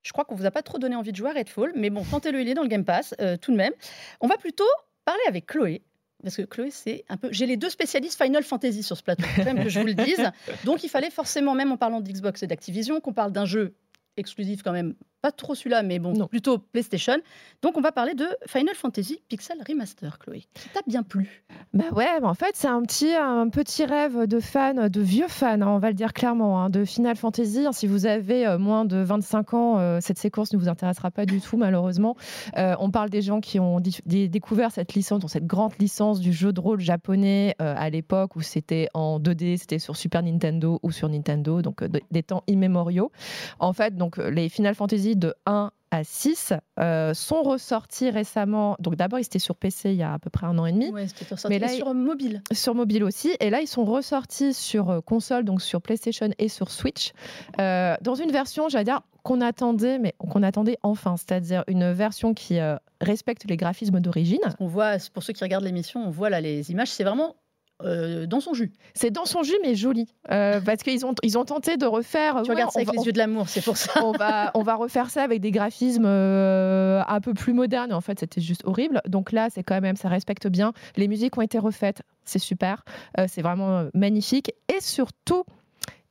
Je 0.04 0.14
crois 0.14 0.26
qu'on 0.26 0.36
vous 0.36 0.46
a 0.46 0.52
pas 0.52 0.62
trop 0.62 0.78
donné 0.78 0.96
envie 0.98 1.14
de 1.14 1.16
jouer 1.16 1.30
à 1.30 1.34
Redfall, 1.34 1.72
mais 1.74 1.90
bon, 1.90 2.04
tentez-le, 2.04 2.42
il 2.42 2.50
est 2.50 2.54
dans 2.54 2.64
le 2.64 2.68
Game 2.68 2.84
Pass 2.84 3.16
euh, 3.22 3.38
tout 3.38 3.52
de 3.52 3.56
même. 3.56 3.72
On 4.20 4.28
va 4.28 4.36
plutôt 4.36 4.66
parler 5.06 5.22
avec 5.28 5.46
Chloé. 5.46 5.82
Parce 6.24 6.36
que 6.36 6.44
Chloé, 6.44 6.70
c'est 6.72 7.04
un 7.10 7.18
peu. 7.18 7.30
J'ai 7.32 7.46
les 7.46 7.58
deux 7.58 7.70
spécialistes 7.70 8.22
Final 8.22 8.44
Fantasy 8.44 8.84
sur 8.84 8.98
ce 8.98 9.04
plateau, 9.04 9.24
quand 9.36 9.46
même 9.46 9.64
que 9.64 9.70
je 9.70 9.80
vous 9.80 9.86
le 9.86 9.94
dise. 9.94 10.32
Donc 10.66 10.84
il 10.84 10.90
fallait 10.90 11.10
forcément, 11.10 11.56
même 11.56 11.72
en 11.72 11.78
parlant 11.78 12.02
d'Xbox 12.02 12.44
et 12.44 12.48
d'Activision, 12.48 13.00
qu'on 13.00 13.14
parle 13.14 13.32
d'un 13.32 13.46
jeu 13.46 13.76
exclusif 14.18 14.62
quand 14.62 14.74
même 14.74 14.96
pas 15.22 15.32
trop 15.32 15.56
celui-là, 15.56 15.84
mais 15.84 16.00
bon, 16.00 16.14
plutôt 16.28 16.58
PlayStation. 16.58 17.18
Donc, 17.62 17.78
on 17.78 17.82
va 17.82 17.92
parler 17.92 18.14
de 18.16 18.28
Final 18.48 18.76
Fantasy 18.76 19.22
Pixel 19.30 19.58
Remaster, 19.68 20.18
Chloé. 20.20 20.46
Ça 20.56 20.70
t'a 20.74 20.82
bien 20.88 21.04
plu 21.04 21.44
Bah 21.74 21.86
ouais, 21.96 22.08
en 22.24 22.34
fait, 22.34 22.52
c'est 22.54 22.68
un 22.68 22.82
petit, 22.82 23.14
un 23.14 23.50
petit 23.50 23.86
rêve 23.86 24.26
de 24.26 24.40
fan, 24.40 24.90
de 24.90 25.02
vieux 25.02 25.28
fan, 25.28 25.62
hein, 25.62 25.68
on 25.70 25.80
va 25.80 25.90
le 25.90 25.94
dire 25.94 26.14
clairement, 26.14 26.62
hein, 26.62 26.70
de 26.70 26.86
Final 26.86 27.16
Fantasy. 27.16 27.66
Si 27.72 27.88
vous 27.88 28.06
avez 28.06 28.48
euh, 28.48 28.58
moins 28.58 28.86
de 28.86 28.98
25 28.98 29.54
ans, 29.54 29.80
euh, 29.80 30.00
cette 30.02 30.18
séquence 30.18 30.54
ne 30.54 30.58
vous 30.58 30.70
intéressera 30.70 31.12
pas 31.12 31.26
du 31.26 31.40
tout, 31.40 31.58
malheureusement. 31.58 32.16
Euh, 32.58 32.76
on 32.80 32.90
parle 32.90 33.10
des 33.10 33.22
gens 33.22 33.42
qui 33.42 33.60
ont 33.60 33.80
découvert 34.06 34.72
cette 34.72 34.94
licence, 34.94 35.24
cette 35.28 35.46
grande 35.46 35.74
licence 35.80 36.20
du 36.20 36.34
jeu 36.34 36.52
de 36.52 36.60
rôle 36.60 36.80
japonais 36.80 37.56
à 37.60 37.90
l'époque 37.90 38.36
où 38.36 38.42
c'était 38.42 38.88
en 38.94 39.20
2D, 39.20 39.58
c'était 39.58 39.80
sur 39.80 39.96
Super 39.96 40.24
Nintendo 40.24 40.80
ou 40.84 40.92
sur 40.92 41.10
Nintendo, 41.10 41.62
donc 41.62 41.84
des 42.12 42.24
temps 42.24 42.44
immémoriaux. 42.48 43.12
En 43.60 43.74
fait, 43.74 43.96
donc 43.96 44.18
les 44.18 44.50
Final 44.50 44.76
Fantasy 44.76 45.11
de 45.16 45.34
1 45.46 45.72
à 45.92 46.04
6 46.04 46.54
euh, 46.80 47.14
sont 47.14 47.44
ressortis 47.44 48.10
récemment. 48.10 48.78
Donc 48.80 48.96
d'abord, 48.96 49.20
ils 49.20 49.26
étaient 49.26 49.40
sur 49.40 49.56
PC 49.56 49.92
il 49.92 49.98
y 49.98 50.04
a 50.04 50.14
à 50.14 50.20
peu 50.20 50.30
près 50.30 50.48
un 50.48 50.58
an 50.58 50.66
et 50.66 50.72
demi. 50.72 50.90
Ouais. 50.90 51.06
Mais 51.50 51.60
là, 51.60 51.68
sur 51.68 51.94
mobile. 51.94 52.42
Sur 52.52 52.76
mobile 52.76 53.04
aussi. 53.04 53.32
Et 53.40 53.50
là, 53.50 53.62
ils 53.62 53.68
sont 53.68 53.84
ressortis 53.84 54.54
sur 54.54 54.90
euh, 54.90 55.02
console, 55.02 55.44
donc 55.44 55.62
sur 55.62 55.82
PlayStation 55.82 56.30
et 56.40 56.48
sur 56.48 56.72
Switch, 56.72 57.12
euh, 57.60 57.96
dans 58.02 58.16
une 58.16 58.32
version, 58.32 58.70
j'allais 58.70 58.86
dire, 58.86 59.02
qu'on 59.24 59.42
attendait, 59.42 60.00
mais 60.00 60.16
qu'on 60.18 60.44
attendait 60.44 60.78
enfin, 60.82 61.16
c'est-à-dire 61.18 61.64
une 61.68 61.92
version 61.92 62.34
qui 62.34 62.58
respecte 63.02 63.46
les 63.46 63.56
graphismes 63.56 64.00
d'origine. 64.00 64.40
On 64.60 64.66
voit, 64.66 64.94
pour 65.14 65.22
ceux 65.22 65.34
qui 65.34 65.44
regardent 65.44 65.66
l'émission, 65.66 66.04
on 66.04 66.10
voit 66.10 66.32
là 66.32 66.42
les 66.42 66.72
images, 66.72 66.90
c'est 66.90 67.04
vraiment 67.04 67.36
euh, 67.84 68.26
dans 68.26 68.40
son 68.40 68.54
jus. 68.54 68.72
C'est 68.94 69.12
dans 69.12 69.26
son 69.26 69.44
jus, 69.44 69.58
mais 69.62 69.76
joli. 69.76 70.08
Euh, 70.32 70.62
parce 70.62 70.84
qu'ils 70.84 71.06
ont, 71.06 71.16
ils 71.24 71.38
ont 71.38 71.46
tenté 71.46 71.78
de 71.78 71.86
refaire. 71.86 72.42
Tu 72.44 72.52
regardes 72.52 72.72
ça 72.72 72.80
avec 72.82 72.94
les 72.94 73.06
yeux 73.06 73.12
de 73.12 73.18
l'amour, 73.18 73.50
c'est 73.50 73.64
pour 73.64 73.78
ça. 73.78 74.04
on, 74.04 74.12
va, 74.12 74.52
on 74.54 74.64
va 74.64 74.76
refaire 74.76 75.10
ça 75.10 75.24
avec 75.24 75.42
des 75.42 75.52
graphismes 75.52 76.06
euh, 76.06 77.02
un 77.08 77.22
peu 77.22 77.34
plus 77.34 77.54
modernes. 77.54 77.94
En 77.94 78.02
fait, 78.02 78.20
c'était 78.20 78.42
juste 78.42 78.64
horrible. 78.66 79.02
Donc 79.08 79.32
là, 79.32 79.50
c'est 79.50 79.64
quand 79.64 79.80
même, 79.82 79.96
ça 79.96 80.10
respecte 80.10 80.48
bien. 80.48 80.74
Les 80.96 81.08
musiques 81.08 81.38
ont 81.38 81.42
été 81.42 81.60
refaites, 81.60 82.02
c'est 82.26 82.40
super. 82.40 82.84
c'est 83.28 83.42
vraiment 83.42 83.88
magnifique. 83.94 84.54
Et 84.70 84.80
surtout, 84.82 85.44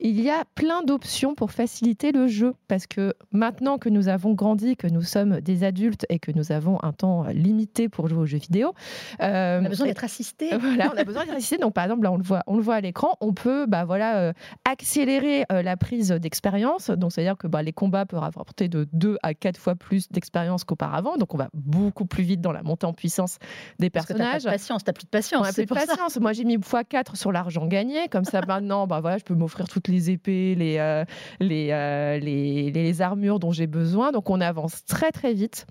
il 0.01 0.19
y 0.19 0.29
a 0.29 0.43
plein 0.55 0.81
d'options 0.83 1.35
pour 1.35 1.51
faciliter 1.51 2.11
le 2.11 2.27
jeu 2.27 2.53
parce 2.67 2.87
que 2.87 3.13
maintenant 3.31 3.77
que 3.77 3.87
nous 3.87 4.07
avons 4.07 4.33
grandi, 4.33 4.75
que 4.75 4.87
nous 4.87 5.03
sommes 5.03 5.41
des 5.41 5.63
adultes 5.63 6.07
et 6.09 6.17
que 6.17 6.31
nous 6.31 6.51
avons 6.51 6.83
un 6.83 6.91
temps 6.91 7.25
limité 7.27 7.87
pour 7.87 8.07
jouer 8.07 8.17
aux 8.17 8.25
jeux 8.25 8.39
vidéo, 8.39 8.73
euh, 9.21 9.61
on 9.61 9.65
a 9.65 9.69
besoin 9.69 9.87
d'être 9.87 10.03
assisté. 10.03 10.49
Voilà, 10.61 10.91
on 10.93 10.97
a 10.97 11.03
besoin 11.03 11.25
d'être 11.25 11.35
assisté. 11.35 11.57
Donc 11.57 11.73
par 11.73 11.83
exemple, 11.83 12.03
là 12.03 12.11
on 12.11 12.17
le 12.17 12.23
voit, 12.23 12.43
on 12.47 12.55
le 12.55 12.61
voit 12.61 12.75
à 12.75 12.81
l'écran, 12.81 13.15
on 13.21 13.33
peut 13.33 13.65
bah 13.67 13.85
voilà 13.85 14.17
euh, 14.17 14.33
accélérer 14.65 15.45
euh, 15.51 15.61
la 15.61 15.77
prise 15.77 16.09
d'expérience. 16.09 16.89
Donc 16.89 17.11
c'est 17.11 17.21
à 17.21 17.23
dire 17.23 17.37
que 17.37 17.47
bah, 17.47 17.61
les 17.61 17.73
combats 17.73 18.05
peuvent 18.05 18.23
apporter 18.23 18.69
de 18.69 18.87
2 18.93 19.17
à 19.21 19.33
4 19.33 19.59
fois 19.59 19.75
plus 19.75 20.09
d'expérience 20.09 20.63
qu'auparavant. 20.63 21.17
Donc 21.17 21.33
on 21.33 21.37
va 21.37 21.49
beaucoup 21.53 22.05
plus 22.05 22.23
vite 22.23 22.41
dans 22.41 22.51
la 22.51 22.63
montée 22.63 22.87
en 22.87 22.93
puissance 22.93 23.37
des 23.79 23.89
personnages. 23.89 24.43
T'as 24.43 24.51
patience, 24.51 24.83
t'as 24.83 24.93
plus 24.93 25.05
de 25.05 25.09
patience. 25.09 25.51
plus 25.53 25.65
de 25.65 25.73
patience. 25.73 26.19
Moi 26.19 26.33
j'ai 26.33 26.43
mis 26.43 26.57
x4 26.57 27.15
sur 27.15 27.31
l'argent 27.31 27.67
gagné. 27.67 28.07
Comme 28.09 28.25
ça 28.25 28.41
maintenant, 28.47 28.87
bah 28.87 28.99
voilà, 28.99 29.17
je 29.17 29.23
peux 29.23 29.35
m'offrir 29.35 29.67
toutes 29.67 29.87
les 29.87 29.90
épées, 30.09 30.55
les, 30.55 30.77
euh, 30.77 31.03
euh, 31.41 32.19
les, 32.19 32.71
les, 32.71 33.01
armures 33.01 33.39
dont 33.39 33.51
j'ai 33.51 33.67
besoin. 33.67 34.11
Donc 34.11 34.29
on 34.29 34.41
avance 34.41 34.85
très 34.85 35.11
très 35.11 35.33
vite. 35.33 35.65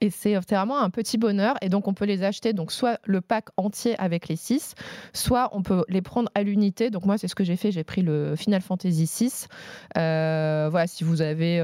Et 0.00 0.10
c'est 0.10 0.34
vraiment 0.34 0.80
un 0.80 0.90
petit 0.90 1.16
bonheur. 1.16 1.56
Et 1.62 1.70
donc, 1.70 1.88
on 1.88 1.94
peut 1.94 2.04
les 2.04 2.22
acheter, 2.22 2.52
donc 2.52 2.72
soit 2.72 3.00
le 3.04 3.22
pack 3.22 3.46
entier 3.56 3.98
avec 3.98 4.28
les 4.28 4.36
6, 4.36 4.74
soit 5.14 5.48
on 5.52 5.62
peut 5.62 5.82
les 5.88 6.02
prendre 6.02 6.30
à 6.34 6.42
l'unité. 6.42 6.90
Donc, 6.90 7.06
moi, 7.06 7.16
c'est 7.16 7.26
ce 7.26 7.34
que 7.34 7.42
j'ai 7.42 7.56
fait. 7.56 7.72
J'ai 7.72 7.84
pris 7.84 8.02
le 8.02 8.36
Final 8.36 8.60
Fantasy 8.60 9.06
6. 9.06 9.48
Euh, 9.96 10.68
voilà, 10.70 10.86
si 10.86 11.04
vous 11.04 11.22
avez. 11.22 11.58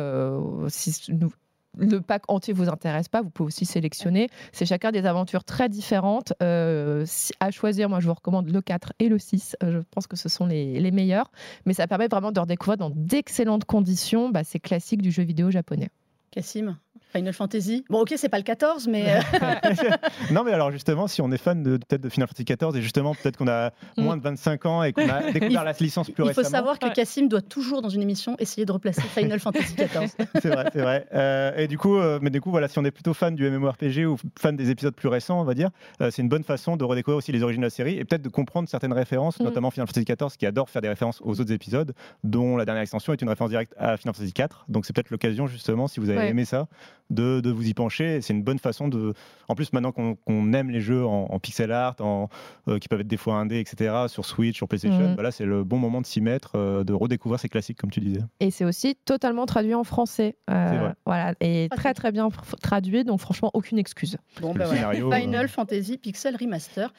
Le 1.79 2.01
pack 2.01 2.23
entier 2.29 2.53
vous 2.53 2.69
intéresse 2.69 3.09
pas, 3.09 3.23
vous 3.23 3.31
pouvez 3.31 3.49
aussi 3.49 3.65
sélectionner. 3.65 4.29
C'est 4.53 4.67
chacun 4.67 4.93
des 4.93 5.07
aventures 5.07 5.45
très 5.45 5.69
différentes. 5.69 6.33
Euh, 6.43 7.05
à 7.41 7.51
choisir, 7.51 7.89
moi 7.89 8.01
je 8.01 8.07
vous 8.07 8.15
recommande 8.15 8.49
le 8.49 8.61
4 8.61 8.93
et 8.99 9.09
le 9.09 9.19
6. 9.19 9.57
Euh, 9.63 9.73
je 9.73 9.79
pense 9.91 10.07
que 10.07 10.17
ce 10.17 10.29
sont 10.29 10.47
les, 10.47 10.79
les, 10.81 10.91
meilleurs. 10.91 11.31
Mais 11.67 11.75
ça 11.75 11.87
permet 11.87 12.09
vraiment 12.09 12.33
de 12.33 12.41
redécouvrir 12.41 12.77
dans 12.77 12.91
d'excellentes 12.91 13.65
conditions 13.65 14.31
bah, 14.31 14.45
ces 14.45 14.61
classiques 14.61 15.03
du 15.03 15.11
jeu 15.11 15.23
vidéo 15.23 15.51
japonais. 15.51 15.91
Cassim? 16.31 16.77
Final 17.15 17.33
Fantasy. 17.33 17.85
Bon, 17.91 18.01
ok, 18.01 18.15
c'est 18.17 18.29
pas 18.29 18.39
le 18.39 18.45
14, 18.45 18.89
mais. 18.89 19.17
Euh, 19.17 19.21
non, 20.33 20.43
mais 20.43 20.53
alors 20.53 20.73
justement, 20.73 21.07
si 21.07 21.23
on 21.23 21.31
est 21.31 21.39
fan 21.39 21.63
de 21.63 21.77
peut-être 21.77 22.01
de 22.01 22.09
Final 22.09 22.27
Fantasy 22.27 22.45
14 22.45 22.77
et 22.77 22.83
justement 22.83 23.15
peut-être 23.15 23.37
qu'on 23.37 23.47
a 23.47 23.71
mm. 23.97 24.03
moins 24.03 24.17
de 24.17 24.23
25 24.23 24.67
ans 24.67 24.83
et 24.83 24.93
qu'on 24.93 25.09
a 25.09 25.31
découvert 25.33 25.63
la 25.63 25.73
licence 25.79 26.11
plus 26.11 26.25
récemment. 26.25 26.43
Il 26.43 26.45
faut 26.45 26.51
savoir 26.51 26.79
que 26.79 26.93
Cassim 26.93 27.29
doit 27.29 27.43
toujours 27.43 27.83
dans 27.83 27.89
une 27.89 28.03
émission 28.03 28.35
essayer 28.41 28.67
de 28.67 28.73
replacer 28.73 29.03
Final 29.03 29.39
Fantasy 29.39 29.77
14. 29.77 30.11
c'est 30.43 30.49
vrai, 30.49 30.65
c'est 30.73 30.81
vrai. 30.81 31.07
Euh, 31.15 31.57
et 31.57 31.69
du 31.69 31.79
coup, 31.79 31.97
euh, 31.99 32.19
mais 32.21 32.31
du 32.31 32.41
coup, 32.41 32.51
voilà, 32.51 32.67
si 32.67 32.79
on 32.81 32.85
est 32.85 32.91
plutôt 32.91 33.15
fan 33.15 33.37
du 33.37 33.49
MMORPG 33.49 34.07
ou 34.07 34.17
fan 34.37 34.57
des 34.57 34.71
épisodes 34.71 34.95
plus 34.95 35.09
récents, 35.09 35.41
on 35.41 35.45
va 35.45 35.55
dire, 35.55 35.71
c'est 36.01 36.23
une 36.23 36.29
bonne 36.29 36.45
façon 36.45 36.77
de 36.77 36.85
redécouvrir 36.85 37.19
aussi 37.19 37.31
les 37.31 37.43
origines 37.43 37.63
de 37.63 37.67
la 37.67 37.71
série 37.71 37.97
et 37.97 38.05
peut-être 38.05 38.23
de 38.23 38.29
comprendre 38.29 38.69
certaines 38.69 38.93
références, 38.93 39.39
mm. 39.39 39.45
notamment 39.45 39.71
Final 39.71 39.87
Fantasy 39.87 40.05
14 40.05 40.37
qui 40.37 40.47
adore 40.47 40.69
faire 40.69 40.83
des 40.83 40.89
références 40.89 41.21
aux 41.23 41.41
autres 41.41 41.53
épisodes, 41.53 41.95
dont 42.25 42.57
la 42.57 42.65
dernière 42.65 42.83
extension 42.83 43.13
est 43.13 43.23
une 43.23 43.29
référence 43.29 43.51
directe 43.51 43.73
à 43.79 43.97
Final 43.97 44.15
Fantasy 44.15 44.33
4. 44.33 44.65
Donc 44.69 44.85
c'est 44.85 44.93
peut-être 44.93 45.11
l'occasion 45.11 45.47
justement, 45.47 45.87
si 45.87 46.01
vous 46.01 46.11
avez 46.11 46.29
aimé 46.29 46.45
ça, 46.45 46.67
de, 47.11 47.41
de 47.41 47.51
vous 47.51 47.69
y 47.69 47.75
penser 47.75 48.05
c'est 48.21 48.33
une 48.33 48.43
bonne 48.43 48.59
façon 48.59 48.89
de. 48.89 49.15
En 49.49 49.55
plus, 49.55 49.73
maintenant 49.73 49.93
qu'on 49.93 50.53
aime 50.53 50.71
les 50.71 50.81
jeux 50.81 51.05
en, 51.05 51.39
pixel 51.39 51.71
art, 51.71 51.97
en, 52.01 52.29
euh, 52.69 52.79
qui 52.79 52.89
peuvent 52.89 53.01
être 53.01 53.09
des 53.09 53.17
fois 53.17 53.35
indés, 53.35 53.61
etc., 53.61 53.95
sur 54.09 54.25
Switch, 54.25 54.57
sur 54.57 54.69
PlayStation, 54.69 55.15
voilà, 55.15 55.29
bah 55.29 55.31
c'est 55.31 55.45
le 55.45 55.65
bon 55.65 55.77
moment 55.79 56.01
de 56.01 56.07
s'y 56.07 56.21
mettre, 56.21 56.53
euh, 56.57 56.85
de 56.85 56.93
redécouvrir 56.93 57.39
ces 57.39 57.49
classiques, 57.49 57.79
comme 57.79 57.91
tu 57.91 58.01
disais. 58.01 58.23
Et 58.41 58.51
c'est 58.51 58.65
aussi 58.65 58.97
totalement 59.05 59.47
traduit 59.47 59.75
en 59.75 59.85
français. 59.85 60.37
Euh, 60.51 60.91
voilà, 61.05 61.35
et 61.41 61.69
très 61.77 61.95
très 61.95 62.13
bien 62.13 62.29
traduit, 62.63 63.05
donc 63.05 63.21
franchement, 63.21 63.51
aucune 63.55 63.79
excuse. 63.79 64.17
Bon, 64.41 64.55
bah 64.55 64.67
Final 64.67 65.49
Fantasy 65.49 65.99
Pixel 65.99 66.37
Remaster, 66.37 66.93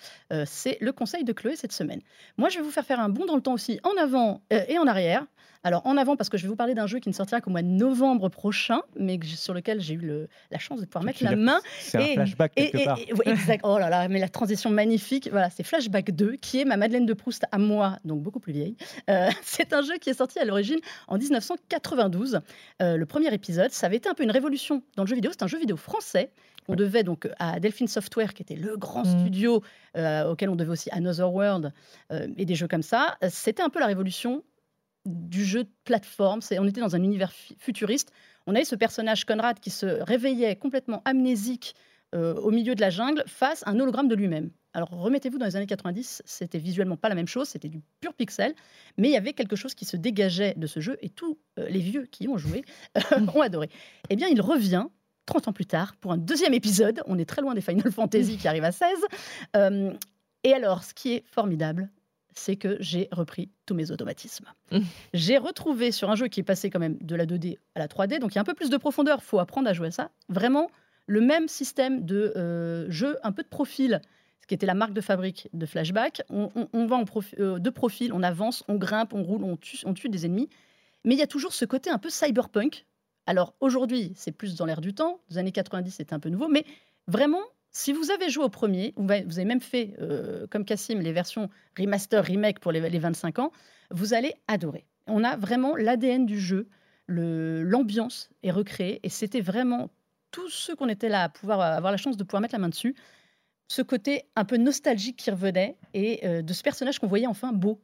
c'est 0.46 0.78
le 0.82 0.91
conseil 0.91 1.24
de 1.24 1.34
Chloé 1.34 1.56
cette 1.56 1.72
semaine. 1.72 2.02
Moi, 2.38 2.50
je 2.50 2.58
vais 2.58 2.63
vous 2.63 2.72
faire 2.72 2.86
faire 2.86 3.00
un 3.00 3.10
bond 3.10 3.26
dans 3.26 3.36
le 3.36 3.41
temps 3.41 3.54
aussi, 3.54 3.80
en 3.84 4.02
avant 4.02 4.41
et 4.52 4.78
en 4.78 4.88
arrière. 4.88 5.26
Alors 5.65 5.82
en 5.88 5.97
avant, 5.97 6.15
parce 6.15 6.30
que 6.30 6.38
je 6.38 6.43
vais 6.43 6.47
vous 6.47 6.56
parler 6.56 6.75
d'un 6.75 6.86
jeu 6.86 6.99
qui 6.99 7.10
ne 7.10 7.13
sortira 7.13 7.41
qu'au 7.41 7.49
mois 7.49 7.63
de 7.63 7.67
novembre 7.67 8.30
prochain, 8.30 8.82
mais 8.99 9.19
sur 9.25 9.51
lequel 9.51 9.82
j'ai 9.82 9.95
eu 9.95 10.28
la 10.51 10.60
chance 10.60 10.80
de 10.80 10.86
pouvoir 10.86 11.04
mettre 11.04 11.23
la 11.23 11.36
main. 11.36 11.60
C'est 11.80 11.97
un 11.97 12.13
flashback 12.13 12.54
quelque 12.54 12.86
part. 12.86 12.99
exact. 13.25 13.62
Oh 13.67 13.80
là 13.80 13.89
là, 13.89 14.08
mais 14.08 14.19
la 14.19 14.30
transition 14.30 14.69
magnifique. 14.69 15.28
Voilà, 15.32 15.49
c'est 15.49 15.63
Flashback 15.63 16.12
2, 16.12 16.36
qui 16.36 16.62
est 16.62 16.65
ma 16.65 16.78
Madeleine 16.78 17.08
de 17.08 17.13
Proust 17.13 17.45
à 17.51 17.58
moi, 17.58 17.97
donc 18.06 18.21
beaucoup 18.21 18.39
plus 18.39 18.54
vieille. 18.54 18.75
Euh, 19.10 19.28
c'est 19.41 19.73
un 19.73 19.82
jeu 19.82 19.97
qui 19.97 20.12
est 20.12 20.13
sorti 20.13 20.38
à 20.38 20.45
l'origine 20.45 20.78
en 21.08 21.17
1992. 21.17 22.41
Euh, 22.84 22.95
le 22.95 23.06
premier 23.08 23.34
épisode, 23.34 23.71
ça 23.71 23.88
avait 23.88 23.97
été 23.97 24.08
un 24.08 24.13
peu 24.13 24.21
une 24.21 24.32
révolution 24.32 24.84
dans 24.95 25.04
le 25.04 25.08
jeu 25.08 25.15
vidéo. 25.15 25.32
C'est 25.32 25.43
un 25.43 25.47
jeu 25.47 25.58
vidéo 25.58 25.78
français 25.78 26.30
on 26.67 26.73
devait 26.73 27.04
donc 27.04 27.30
à 27.38 27.60
Delphine 27.60 27.88
Software, 27.88 28.34
qui 28.34 28.41
était 28.41 28.56
le 28.56 28.75
grand 28.75 29.04
mmh. 29.04 29.19
studio 29.19 29.62
euh, 29.97 30.32
auquel 30.32 30.49
on 30.49 30.56
devait 30.56 30.71
aussi 30.71 30.89
Another 30.91 31.32
World 31.32 31.71
et 32.10 32.43
des 32.43 32.56
jeux 32.56 32.67
comme 32.67 32.82
ça. 32.82 33.17
C'était 33.30 33.62
un 33.62 33.69
peu 33.69 33.80
la 33.80 33.86
révolution 33.86 34.41
du 35.06 35.44
jeu 35.44 35.63
de 35.63 35.70
plateforme. 35.84 36.39
on 36.60 36.68
était 36.68 36.82
dans 36.82 36.96
un 36.96 37.04
univers 37.04 37.32
futuriste. 37.60 38.12
On 38.48 38.56
avait 38.56 38.65
ce 38.65 38.76
personnage 38.76 39.26
Conrad 39.26 39.60
qui 39.60 39.70
se 39.70 39.86
réveillait 40.04 40.56
complètement 40.56 41.02
amnésique 41.06 41.76
euh, 42.13 42.36
au 42.36 42.52
milieu 42.52 42.76
de 42.76 42.82
la 42.82 42.89
jungle 42.89 43.24
face 43.26 43.63
à 43.65 43.72
un 43.72 43.80
hologramme 43.80 44.08
de 44.08 44.15
lui-même. 44.15 44.52
Alors 44.74 44.89
remettez-vous 44.89 45.38
dans 45.38 45.46
les 45.46 45.56
années 45.56 45.65
90, 45.65 46.22
c'était 46.26 46.60
visuellement 46.60 46.98
pas 46.98 47.10
la 47.10 47.15
même 47.15 47.28
chose, 47.28 47.48
c'était 47.48 47.70
du 47.70 47.82
pur 48.00 48.13
pixel, 48.13 48.54
mais 48.98 49.10
il 49.10 49.12
y 49.12 49.18
avait 49.18 49.34
quelque 49.34 49.56
chose 49.56 49.74
qui 49.74 49.86
se 49.86 49.98
dégageait 49.98 50.54
de 50.56 50.68
ce 50.68 50.80
jeu 50.80 50.98
et 51.02 51.10
tous 51.10 51.38
euh, 51.60 51.68
les 51.70 51.80
vieux 51.80 52.06
qui 52.06 52.26
y 52.26 52.28
ont 52.28 52.38
joué 52.38 52.63
euh, 52.98 53.26
ont 53.36 53.41
adoré. 53.41 53.70
Eh 54.10 54.15
bien, 54.15 54.28
il 54.28 54.39
revient 54.41 54.86
30 55.26 55.48
ans 55.48 55.54
plus 55.54 55.65
tard 55.65 55.96
pour 55.96 56.12
un 56.12 56.18
deuxième 56.18 56.54
épisode. 56.54 57.02
On 57.08 57.18
est 57.18 57.26
très 57.26 57.41
loin 57.41 57.54
des 57.54 57.62
Final 57.62 57.91
Fantasy 57.91 58.38
qui 58.38 58.48
arrivent 58.48 58.63
à 58.63 58.72
16. 58.72 58.88
et 60.44 60.54
alors, 60.54 60.84
ce 60.84 60.94
qui 60.94 61.13
est 61.13 61.24
formidable, 61.26 61.89
c'est 62.36 62.58
que 62.58 62.78
j'ai 62.80 63.08
repris 63.12 63.50
tous 63.65 63.74
mes 63.74 63.91
automatismes. 63.91 64.45
Mmh. 64.71 64.80
J'ai 65.13 65.38
retrouvé 65.38 65.91
sur 65.91 66.10
un 66.10 66.15
jeu 66.15 66.28
qui 66.28 66.41
est 66.41 66.43
passé 66.43 66.69
quand 66.69 66.80
même 66.80 66.98
de 67.02 67.15
la 67.15 67.26
2D 67.26 67.58
à 67.76 67.80
la 67.80 67.88
3D, 67.88 68.19
donc 68.19 68.34
il 68.34 68.36
y 68.36 68.38
a 68.38 68.41
un 68.41 68.45
peu 68.45 68.54
plus 68.54 68.69
de 68.69 68.78
profondeur, 68.78 69.24
faut 69.24 69.39
apprendre 69.39 69.67
à 69.69 69.74
jouer 69.74 69.88
à 69.88 69.91
ça. 69.91 70.12
Vraiment 70.30 70.69
le 71.08 71.21
même 71.21 71.48
système 71.48 72.06
de 72.06 72.34
euh, 72.36 72.89
jeu, 72.89 73.17
un 73.24 73.32
peu 73.32 73.43
de 73.43 73.48
profil, 73.48 74.02
ce 74.41 74.48
qui 74.48 74.54
était 74.54 74.65
la 74.65 74.74
marque 74.74 74.93
de 74.93 75.02
fabrique 75.02 75.50
de 75.54 75.65
Flashback. 75.65 76.24
On, 76.30 76.50
va 76.86 76.95
en 76.95 77.06
euh, 77.39 77.60
de 77.60 77.69
profil, 77.69 78.13
on 78.13 78.24
avance, 78.24 78.63
on 78.67 78.76
grimpe, 78.76 79.13
on 79.13 79.24
roule, 79.24 79.43
on 79.43 79.58
tue, 79.58 79.80
on 79.86 79.93
tue 79.93 80.10
des 80.10 80.26
ennemis. 80.26 80.50
Mais 81.04 81.15
il 81.15 81.19
y 81.19 81.24
a 81.24 81.28
toujours 81.28 81.54
ce 81.54 81.65
côté 81.65 81.89
un 81.89 81.98
peu 81.98 82.10
cyberpunk. 82.10 82.86
Alors 83.28 83.54
aujourd'hui, 83.60 84.13
c'est 84.15 84.32
plus 84.32 84.56
dans 84.56 84.65
l'air 84.65 84.82
du 84.82 84.93
temps. 84.93 85.19
Des 85.30 85.38
années 85.38 85.52
90, 85.52 85.91
c'était 85.91 86.13
un 86.13 86.19
peu 86.19 86.30
nouveau, 86.30 86.48
mais 86.48 86.65
vraiment, 87.08 87.41
si 87.76 87.92
vous 87.92 88.10
avez 88.10 88.30
joué 88.30 88.46
au 88.46 88.50
premier, 88.50 88.94
vous 88.96 89.12
avez 89.12 89.44
même 89.44 89.60
fait, 89.60 89.96
euh, 90.00 90.48
comme 90.50 90.64
Cassim, 90.64 91.02
les 91.02 91.12
versions 91.12 91.50
remaster, 91.78 92.24
remake 92.24 92.62
pour 92.62 92.72
les, 92.72 92.80
25 92.80 93.40
ans, 93.40 93.52
vous 93.92 94.14
allez 94.14 94.34
adorer. 94.48 94.86
On 95.08 95.26
a 95.26 95.36
vraiment 95.36 95.76
l'ADN 95.76 96.26
du 96.26 96.40
jeu, 96.40 96.70
l'ambiance 97.10 98.30
est 98.44 98.52
recréée, 98.52 99.02
et 99.04 99.10
c'était 99.10 99.42
vraiment 99.42 99.90
tous 100.32 100.48
ceux 100.48 100.78
qu'on 100.78 100.88
était 100.88 101.10
là 101.10 101.24
à 101.24 101.30
pouvoir 101.30 101.60
avoir 101.60 101.92
la 101.92 101.98
chance 101.98 102.16
de 102.16 102.24
pouvoir 102.24 102.40
mettre 102.40 102.56
la 102.56 102.60
main 102.60 102.70
dessus, 102.70 102.96
ce 103.68 103.82
côté 103.82 104.24
un 104.38 104.46
peu 104.46 104.56
nostalgique 104.56 105.18
qui 105.18 105.30
revenait, 105.30 105.76
et 105.94 106.26
euh, 106.26 106.42
de 106.42 106.54
ce 106.54 106.64
personnage 106.64 107.00
qu'on 107.00 107.08
voyait 107.08 107.28
enfin 107.28 107.52
beau. 107.52 107.82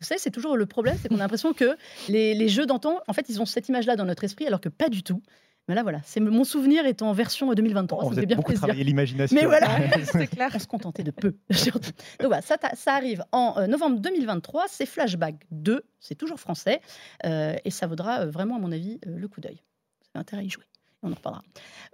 Vous 0.00 0.06
savez, 0.06 0.18
c'est 0.18 0.32
toujours 0.32 0.56
le 0.56 0.66
problème, 0.66 0.96
c'est 1.00 1.08
qu'on 1.08 1.16
a 1.16 1.18
l'impression 1.18 1.52
que 1.52 1.76
les, 2.08 2.34
les 2.34 2.48
jeux 2.48 2.66
d'antan, 2.66 2.98
en 3.06 3.12
fait, 3.12 3.28
ils 3.28 3.40
ont 3.40 3.46
cette 3.46 3.68
image-là 3.68 3.94
dans 3.94 4.06
notre 4.06 4.24
esprit, 4.24 4.48
alors 4.48 4.60
que 4.60 4.68
pas 4.68 4.88
du 4.88 5.04
tout. 5.04 5.22
Mais 5.70 5.76
là, 5.76 5.84
voilà, 5.84 6.00
c'est 6.02 6.18
mon 6.18 6.42
souvenir 6.42 6.84
est 6.84 7.00
en 7.00 7.12
version 7.12 7.54
2023. 7.54 8.04
On 8.04 8.16
a 8.16 8.26
bien 8.26 8.34
beaucoup 8.34 8.52
travaillé 8.54 8.82
l'imagination. 8.82 9.36
Mais 9.36 9.46
voilà, 9.46 9.68
c'est 10.02 10.26
clair. 10.26 10.50
On 10.52 10.58
se 10.58 10.66
contentait 10.66 11.04
de 11.04 11.12
peu. 11.12 11.36
Donc 11.70 11.92
voilà, 12.22 12.42
ça, 12.42 12.56
ça 12.74 12.94
arrive 12.94 13.22
en 13.30 13.54
euh, 13.56 13.68
novembre 13.68 14.00
2023. 14.00 14.64
C'est 14.66 14.84
Flashback 14.84 15.36
2. 15.52 15.84
C'est 16.00 16.16
toujours 16.16 16.40
français. 16.40 16.80
Euh, 17.24 17.54
et 17.64 17.70
ça 17.70 17.86
vaudra 17.86 18.22
euh, 18.22 18.30
vraiment, 18.30 18.56
à 18.56 18.58
mon 18.58 18.72
avis, 18.72 18.98
le 19.06 19.28
coup 19.28 19.40
d'œil. 19.40 19.62
Vous 20.00 20.08
avez 20.14 20.22
intérêt 20.22 20.42
à 20.42 20.44
y 20.44 20.50
jouer. 20.50 20.64
On 21.04 21.12
en 21.12 21.14
reparlera. 21.14 21.44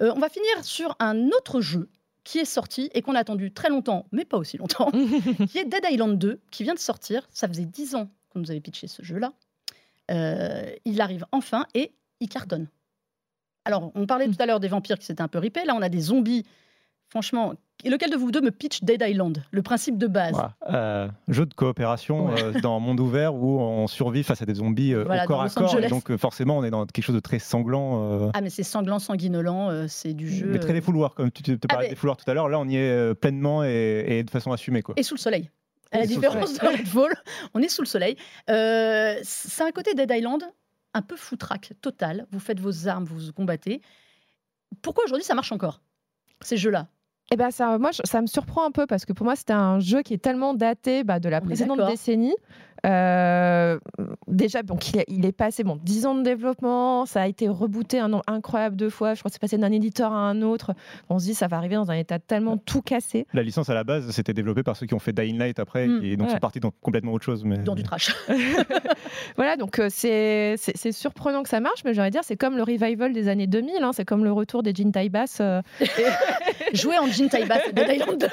on 0.00 0.18
va 0.18 0.30
finir 0.30 0.64
sur 0.64 0.96
un 0.98 1.26
autre 1.26 1.60
jeu 1.60 1.90
qui 2.24 2.38
est 2.38 2.46
sorti 2.46 2.88
et 2.94 3.02
qu'on 3.02 3.14
a 3.14 3.18
attendu 3.18 3.52
très 3.52 3.68
longtemps, 3.68 4.06
mais 4.10 4.24
pas 4.24 4.38
aussi 4.38 4.56
longtemps, 4.56 4.90
qui 5.50 5.58
est 5.58 5.66
Dead 5.66 5.84
Island 5.90 6.18
2, 6.18 6.40
qui 6.50 6.62
vient 6.62 6.72
de 6.72 6.78
sortir. 6.78 7.28
Ça 7.30 7.46
faisait 7.46 7.66
10 7.66 7.94
ans 7.94 8.08
qu'on 8.30 8.38
nous 8.38 8.50
avait 8.50 8.60
pitché 8.60 8.88
ce 8.88 9.02
jeu-là. 9.02 9.34
il 10.86 11.00
arrive 11.02 11.26
enfin 11.30 11.66
et 11.74 11.92
il 12.20 12.30
cartonne. 12.30 12.68
Alors, 13.66 13.90
on 13.94 14.06
parlait 14.06 14.28
tout 14.28 14.36
à 14.38 14.46
l'heure 14.46 14.60
des 14.60 14.68
vampires 14.68 14.98
qui 14.98 15.06
s'étaient 15.06 15.22
un 15.22 15.28
peu 15.28 15.38
ripés. 15.38 15.64
Là, 15.64 15.74
on 15.76 15.82
a 15.82 15.88
des 15.88 16.00
zombies. 16.00 16.44
Franchement, 17.08 17.54
et 17.84 17.90
lequel 17.90 18.10
de 18.10 18.16
vous 18.16 18.30
deux 18.30 18.40
me 18.40 18.50
pitch 18.50 18.82
Dead 18.82 19.02
Island 19.06 19.44
Le 19.50 19.62
principe 19.62 19.98
de 19.98 20.06
base? 20.06 20.36
Euh, 20.68 21.08
jeu 21.28 21.46
de 21.46 21.54
coopération 21.54 22.30
euh, 22.30 22.52
dans 22.60 22.76
un 22.76 22.80
monde 22.80 23.00
ouvert 23.00 23.34
où 23.34 23.60
on 23.60 23.86
survit 23.86 24.22
face 24.22 24.40
à 24.42 24.46
des 24.46 24.54
zombies 24.54 24.94
euh, 24.94 25.04
au 25.04 25.26
corps 25.26 25.42
à 25.42 25.48
corps. 25.50 25.78
Et 25.78 25.88
donc 25.88 26.14
forcément, 26.16 26.58
on 26.58 26.64
est 26.64 26.70
dans 26.70 26.86
quelque 26.86 27.04
chose 27.04 27.14
de 27.14 27.20
très 27.20 27.38
sanglant. 27.38 28.30
Ah 28.34 28.40
mais 28.40 28.50
c'est 28.50 28.62
sanglant, 28.62 28.98
sanguinolent, 28.98 29.86
c'est 29.88 30.14
du 30.14 30.28
jeu. 30.28 30.46
Mais 30.46 30.58
très 30.58 30.72
défouloir, 30.72 31.14
comme 31.14 31.30
tu 31.30 31.42
te 31.42 31.66
parlais 31.66 31.86
ah, 31.86 31.94
des 31.94 31.96
tout 31.96 32.30
à 32.30 32.34
l'heure. 32.34 32.48
Là, 32.48 32.58
on 32.58 32.68
y 32.68 32.76
est 32.76 33.14
pleinement 33.14 33.62
et, 33.62 34.22
de 34.24 34.30
façon 34.30 34.52
assumée. 34.52 34.82
Quoi. 34.82 34.94
Et 34.96 35.02
sous 35.02 35.14
le 35.14 35.20
soleil. 35.20 35.50
À 35.92 35.98
la 35.98 36.06
différence 36.06 36.54
de 36.54 36.66
Redfall, 36.66 37.14
on 37.54 37.60
est 37.60 37.68
sous 37.68 37.82
le 37.82 37.86
soleil. 37.86 38.16
c'est 38.46 39.62
un 39.62 39.70
côté 39.72 39.94
Dead 39.94 40.10
Island 40.10 40.42
un 40.96 41.02
peu 41.02 41.16
foutraque, 41.16 41.72
total. 41.80 42.26
Vous 42.32 42.40
faites 42.40 42.58
vos 42.58 42.88
armes, 42.88 43.04
vous 43.04 43.32
combattez. 43.32 43.82
Pourquoi 44.82 45.04
aujourd'hui 45.04 45.24
ça 45.24 45.34
marche 45.34 45.52
encore 45.52 45.80
ces 46.40 46.56
jeux-là? 46.56 46.88
Eh 47.32 47.36
ben 47.36 47.50
ça, 47.50 47.78
moi, 47.78 47.90
ça 47.92 48.22
me 48.22 48.26
surprend 48.26 48.64
un 48.64 48.70
peu 48.70 48.86
parce 48.86 49.04
que 49.04 49.12
pour 49.12 49.24
moi, 49.24 49.34
c'était 49.34 49.52
un 49.52 49.80
jeu 49.80 50.02
qui 50.02 50.14
est 50.14 50.22
tellement 50.22 50.54
daté 50.54 51.02
bah, 51.02 51.18
de 51.18 51.28
la 51.28 51.40
précédente 51.40 51.84
décennie 51.88 52.34
euh, 52.84 53.78
déjà, 54.28 54.62
donc 54.62 54.92
il, 55.08 55.24
est, 55.24 55.32
passé 55.32 55.64
bon, 55.64 55.78
10 55.82 56.06
ans 56.06 56.14
de 56.14 56.22
développement, 56.22 57.06
ça 57.06 57.22
a 57.22 57.26
été 57.26 57.48
rebooté 57.48 57.98
un 57.98 58.08
nombre 58.08 58.24
incroyable 58.26 58.76
de 58.76 58.88
fois. 58.88 59.14
Je 59.14 59.20
crois 59.20 59.30
que 59.30 59.34
c'est 59.34 59.40
passé 59.40 59.58
d'un 59.58 59.72
éditeur 59.72 60.12
à 60.12 60.18
un 60.18 60.42
autre. 60.42 60.72
On 61.08 61.18
se 61.18 61.24
dit, 61.24 61.34
ça 61.34 61.46
va 61.46 61.56
arriver 61.56 61.76
dans 61.76 61.90
un 61.90 61.94
état 61.94 62.18
tellement 62.18 62.56
tout 62.56 62.82
cassé. 62.82 63.26
La 63.32 63.42
licence 63.42 63.70
à 63.70 63.74
la 63.74 63.84
base, 63.84 64.10
c'était 64.10 64.34
développé 64.34 64.62
par 64.62 64.76
ceux 64.76 64.86
qui 64.86 64.94
ont 64.94 64.98
fait 64.98 65.12
Dying 65.12 65.38
Light 65.38 65.58
après, 65.58 65.86
mm. 65.86 66.04
et 66.04 66.16
donc 66.16 66.30
c'est 66.30 66.40
parti 66.40 66.60
dans 66.60 66.72
complètement 66.82 67.12
autre 67.12 67.24
chose. 67.24 67.44
Mais... 67.44 67.58
Dans 67.58 67.74
du 67.74 67.82
trash. 67.82 68.14
voilà, 69.36 69.56
donc 69.56 69.78
euh, 69.78 69.88
c'est 69.90 70.92
surprenant 70.92 71.42
que 71.42 71.48
ça 71.48 71.60
marche, 71.60 71.82
mais 71.84 71.94
j'aurais 71.94 72.10
dire, 72.10 72.22
c'est 72.24 72.36
comme 72.36 72.56
le 72.56 72.62
revival 72.62 73.12
des 73.12 73.28
années 73.28 73.46
2000, 73.46 73.82
hein, 73.82 73.90
c'est 73.92 74.04
comme 74.04 74.24
le 74.24 74.32
retour 74.32 74.62
des 74.62 74.74
Jin 74.74 74.90
Bass. 75.10 75.38
Euh. 75.40 75.62
Jouer 76.72 76.98
en 76.98 77.06
Jin 77.06 77.28
Bass 77.46 77.72
de 77.72 77.92
Island. 77.92 78.28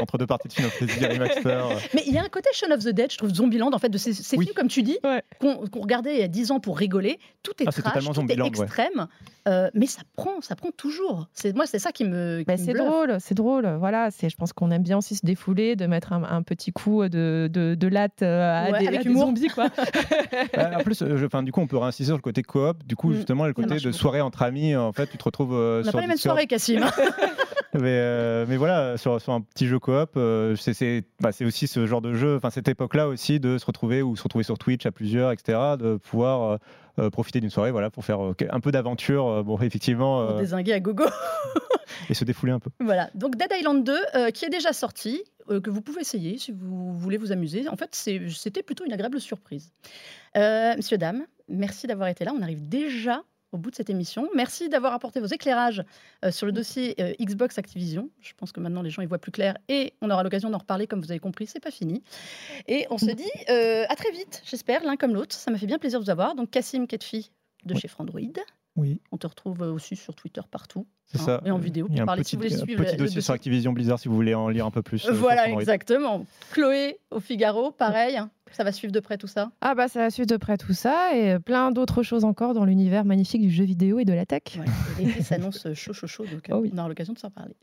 Entre 0.00 0.18
deux 0.18 0.26
parties 0.26 0.48
de 0.48 0.52
Final 0.52 0.70
Fantasy 0.70 1.06
Remaster. 1.06 1.68
Mais 1.94 2.02
il 2.06 2.12
y 2.12 2.18
a 2.18 2.22
un 2.22 2.28
côté 2.28 2.50
Shaun 2.52 2.72
of 2.72 2.84
the 2.84 2.88
Dead, 2.88 3.10
je 3.12 3.18
trouve, 3.18 3.32
Zombieland, 3.32 3.72
en 3.72 3.78
fait, 3.78 3.88
de 3.88 3.98
ces, 3.98 4.12
films, 4.12 4.54
comme 4.54 4.68
tu 4.68 4.82
dis, 4.82 4.98
qu'on 5.40 5.80
regardait 5.80 6.14
il 6.14 6.20
y 6.20 6.24
a 6.24 6.28
10 6.28 6.52
ans 6.52 6.60
pour 6.60 6.78
rigoler. 6.78 7.18
Tout 7.42 7.52
est 7.60 7.66
ah, 7.66 7.72
trash, 7.72 8.04
tout 8.04 8.26
est 8.30 8.46
extrême. 8.46 9.08
Euh, 9.46 9.68
mais 9.74 9.86
ça 9.86 10.00
prend, 10.16 10.40
ça 10.40 10.56
prend 10.56 10.70
toujours. 10.70 11.28
C'est 11.34 11.54
moi, 11.54 11.66
c'est 11.66 11.78
ça 11.78 11.92
qui 11.92 12.04
me. 12.04 12.42
Bah, 12.46 12.56
c'est 12.56 12.72
drôle, 12.72 13.18
c'est 13.20 13.34
drôle. 13.34 13.68
Voilà. 13.78 14.08
Je 14.10 14.34
pense 14.36 14.54
qu'on 14.54 14.70
aime 14.70 14.82
bien 14.82 14.96
aussi 14.96 15.16
se 15.16 15.26
défouler, 15.26 15.76
de 15.76 15.86
mettre 15.86 16.12
un, 16.12 16.42
petit 16.42 16.72
coup 16.72 17.06
de, 17.08 17.50
de, 17.52 17.74
de 17.74 17.88
latte 17.88 18.22
euh, 18.22 18.72
à, 18.72 18.78
des, 18.78 19.14
zombies, 19.14 19.48
quoi. 19.48 19.68
Bah, 20.54 20.70
en 20.78 20.82
plus, 20.82 21.02
euh, 21.02 21.26
enfin, 21.26 21.42
du 21.42 21.52
coup, 21.52 21.60
on 21.60 21.66
peut 21.66 21.76
réinsister 21.76 22.06
sur 22.06 22.16
le 22.16 22.22
côté 22.22 22.42
coop. 22.42 22.84
Du 22.86 22.96
coup, 22.96 23.10
mm. 23.10 23.14
justement, 23.14 23.46
le 23.46 23.52
côté 23.52 23.76
de 23.76 23.92
soirée 23.92 24.20
entre 24.20 24.42
amis, 24.42 24.74
en 24.74 24.92
fait, 24.92 25.06
tu 25.08 25.18
te 25.18 25.24
retrouves. 25.24 25.52
on 25.52 25.82
n'a 25.82 25.92
pas 25.92 26.00
les 26.00 26.06
mêmes 26.06 26.16
soirées, 26.16 26.46
Cassim. 26.46 26.80
mais, 27.80 28.46
mais 28.46 28.56
voilà, 28.56 28.96
sur, 28.96 29.20
sur, 29.20 29.32
un 29.32 29.40
petit 29.40 29.66
jeu 29.66 29.78
coop, 29.78 30.18
c'est 30.56 31.04
bah, 31.20 31.30
aussi 31.42 31.66
ce 31.66 31.86
genre 31.86 32.00
de 32.00 32.14
jeu, 32.14 32.36
enfin 32.36 32.50
cette 32.50 32.68
époque-là 32.68 33.08
aussi 33.08 33.40
de 33.40 33.58
se 33.58 33.66
retrouver 33.66 34.02
ou 34.02 34.16
se 34.16 34.22
retrouver 34.22 34.44
sur 34.44 34.58
Twitch 34.58 34.86
à 34.86 34.92
plusieurs, 34.92 35.32
etc., 35.32 35.58
de 35.78 35.96
pouvoir 35.96 36.58
euh, 37.00 37.10
profiter 37.10 37.40
d'une 37.40 37.50
soirée 37.50 37.72
voilà, 37.72 37.90
pour 37.90 38.04
faire 38.04 38.24
euh, 38.24 38.34
un 38.50 38.60
peu 38.60 38.70
d'aventure. 38.70 39.26
Euh, 39.26 39.42
bon, 39.42 39.58
effectivement. 39.58 40.24
Pour 40.28 40.38
désinguer 40.38 40.74
à 40.74 40.80
gogo. 40.80 41.04
et 42.08 42.14
se 42.14 42.24
défouler 42.24 42.52
un 42.52 42.60
peu. 42.60 42.70
Voilà, 42.78 43.10
donc 43.14 43.36
Dead 43.36 43.52
Island 43.58 43.82
2, 43.84 44.30
qui 44.32 44.44
est 44.44 44.50
déjà 44.50 44.72
sorti, 44.72 45.22
que 45.48 45.70
vous 45.70 45.80
pouvez 45.80 46.00
essayer 46.00 46.38
si 46.38 46.52
vous 46.52 46.96
voulez 46.96 47.16
vous 47.16 47.32
amuser. 47.32 47.68
En 47.68 47.76
fait, 47.76 47.94
c'était 47.94 48.62
plutôt 48.62 48.84
une 48.84 48.92
agréable 48.92 49.20
surprise. 49.20 49.72
Monsieur, 50.36 50.98
dames, 50.98 51.24
merci 51.48 51.86
d'avoir 51.86 52.08
été 52.08 52.24
là. 52.24 52.32
On 52.36 52.42
arrive 52.42 52.68
déjà 52.68 53.22
au 53.54 53.58
bout 53.58 53.70
de 53.70 53.76
cette 53.76 53.88
émission. 53.88 54.28
Merci 54.34 54.68
d'avoir 54.68 54.92
apporté 54.92 55.20
vos 55.20 55.26
éclairages 55.26 55.84
euh, 56.24 56.32
sur 56.32 56.44
le 56.44 56.52
dossier 56.52 56.96
euh, 57.00 57.14
Xbox 57.20 57.56
Activision. 57.56 58.10
Je 58.20 58.32
pense 58.36 58.50
que 58.50 58.58
maintenant 58.58 58.82
les 58.82 58.90
gens 58.90 59.00
y 59.00 59.06
voient 59.06 59.18
plus 59.18 59.30
clair 59.30 59.56
et 59.68 59.94
on 60.02 60.10
aura 60.10 60.24
l'occasion 60.24 60.50
d'en 60.50 60.58
reparler 60.58 60.88
comme 60.88 61.00
vous 61.00 61.12
avez 61.12 61.20
compris, 61.20 61.46
c'est 61.46 61.60
pas 61.60 61.70
fini. 61.70 62.02
Et 62.66 62.86
on 62.90 62.98
se 62.98 63.12
dit 63.12 63.30
euh, 63.48 63.84
à 63.88 63.94
très 63.94 64.10
vite, 64.10 64.42
j'espère, 64.44 64.82
l'un 64.82 64.96
comme 64.96 65.14
l'autre. 65.14 65.36
Ça 65.36 65.52
m'a 65.52 65.58
fait 65.58 65.66
bien 65.66 65.78
plaisir 65.78 66.00
de 66.00 66.04
vous 66.04 66.10
avoir. 66.10 66.34
Donc 66.34 66.50
Cassim 66.50 66.86
Ketfi 66.86 67.30
de 67.64 67.74
chez 67.74 67.86
Frandroid. 67.86 68.20
Oui. 68.76 69.00
On 69.12 69.18
te 69.18 69.26
retrouve 69.28 69.60
aussi 69.60 69.94
sur 69.94 70.16
Twitter 70.16 70.42
partout. 70.50 70.84
C'est 71.06 71.20
hein, 71.20 71.24
ça. 71.24 71.40
Et 71.44 71.50
en 71.50 71.58
vidéo. 71.58 71.86
Il 71.90 71.96
y 71.96 72.00
a 72.00 72.04
un 72.04 72.16
petit, 72.16 72.36
petit 72.36 72.96
dossier 72.96 73.20
sur 73.20 73.34
Activision 73.34 73.72
Blizzard 73.72 73.98
si 73.98 74.08
vous 74.08 74.14
voulez 74.14 74.34
en 74.34 74.48
lire 74.48 74.66
un 74.66 74.70
peu 74.70 74.82
plus. 74.82 75.08
Voilà, 75.08 75.48
exactement. 75.50 76.24
Chloé 76.52 76.98
au 77.10 77.20
Figaro, 77.20 77.70
pareil. 77.70 78.20
Ça 78.54 78.62
va 78.62 78.70
suivre 78.70 78.92
de 78.92 79.00
près 79.00 79.18
tout 79.18 79.26
ça? 79.26 79.50
Ah 79.62 79.74
bah 79.74 79.88
ça 79.88 79.98
va 79.98 80.10
suivre 80.10 80.28
de 80.28 80.36
près 80.36 80.56
tout 80.56 80.74
ça 80.74 81.16
et 81.16 81.40
plein 81.40 81.72
d'autres 81.72 82.04
choses 82.04 82.22
encore 82.22 82.54
dans 82.54 82.64
l'univers 82.64 83.04
magnifique 83.04 83.42
du 83.42 83.50
jeu 83.50 83.64
vidéo 83.64 83.98
et 83.98 84.04
de 84.04 84.12
la 84.12 84.26
tech. 84.26 84.42
Ouais, 84.56 84.64
L'été 85.04 85.22
s'annonce 85.24 85.66
chaud, 85.74 85.92
chaud, 85.92 86.06
chaud, 86.06 86.24
donc 86.24 86.46
oh 86.50 86.62
on 86.72 86.78
aura 86.78 86.88
l'occasion 86.88 87.14
de 87.14 87.18
s'en 87.18 87.30
parler. 87.30 87.56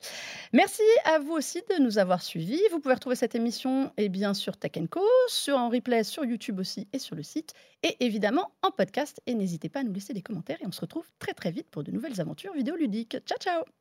Merci 0.51 0.81
à 1.05 1.19
vous 1.19 1.31
aussi 1.31 1.61
de 1.69 1.81
nous 1.81 1.97
avoir 1.97 2.21
suivis. 2.21 2.59
Vous 2.71 2.79
pouvez 2.79 2.95
retrouver 2.95 3.15
cette 3.15 3.35
émission 3.35 3.85
et 3.97 4.05
eh 4.05 4.09
bien 4.09 4.33
sur 4.33 4.57
Tech 4.57 4.73
Co, 4.89 5.01
sur 5.27 5.57
en 5.57 5.69
replay 5.69 6.03
sur 6.03 6.25
YouTube 6.25 6.59
aussi 6.59 6.89
et 6.91 6.99
sur 6.99 7.15
le 7.15 7.23
site 7.23 7.53
et 7.83 7.95
évidemment 8.01 8.51
en 8.61 8.71
podcast. 8.71 9.21
Et 9.27 9.33
n'hésitez 9.33 9.69
pas 9.69 9.79
à 9.79 9.83
nous 9.83 9.93
laisser 9.93 10.13
des 10.13 10.21
commentaires 10.21 10.57
et 10.61 10.67
on 10.67 10.71
se 10.71 10.81
retrouve 10.81 11.05
très 11.19 11.33
très 11.33 11.51
vite 11.51 11.67
pour 11.71 11.83
de 11.83 11.91
nouvelles 11.91 12.19
aventures 12.19 12.53
vidéoludiques. 12.53 13.17
Ciao 13.31 13.37
ciao 13.39 13.80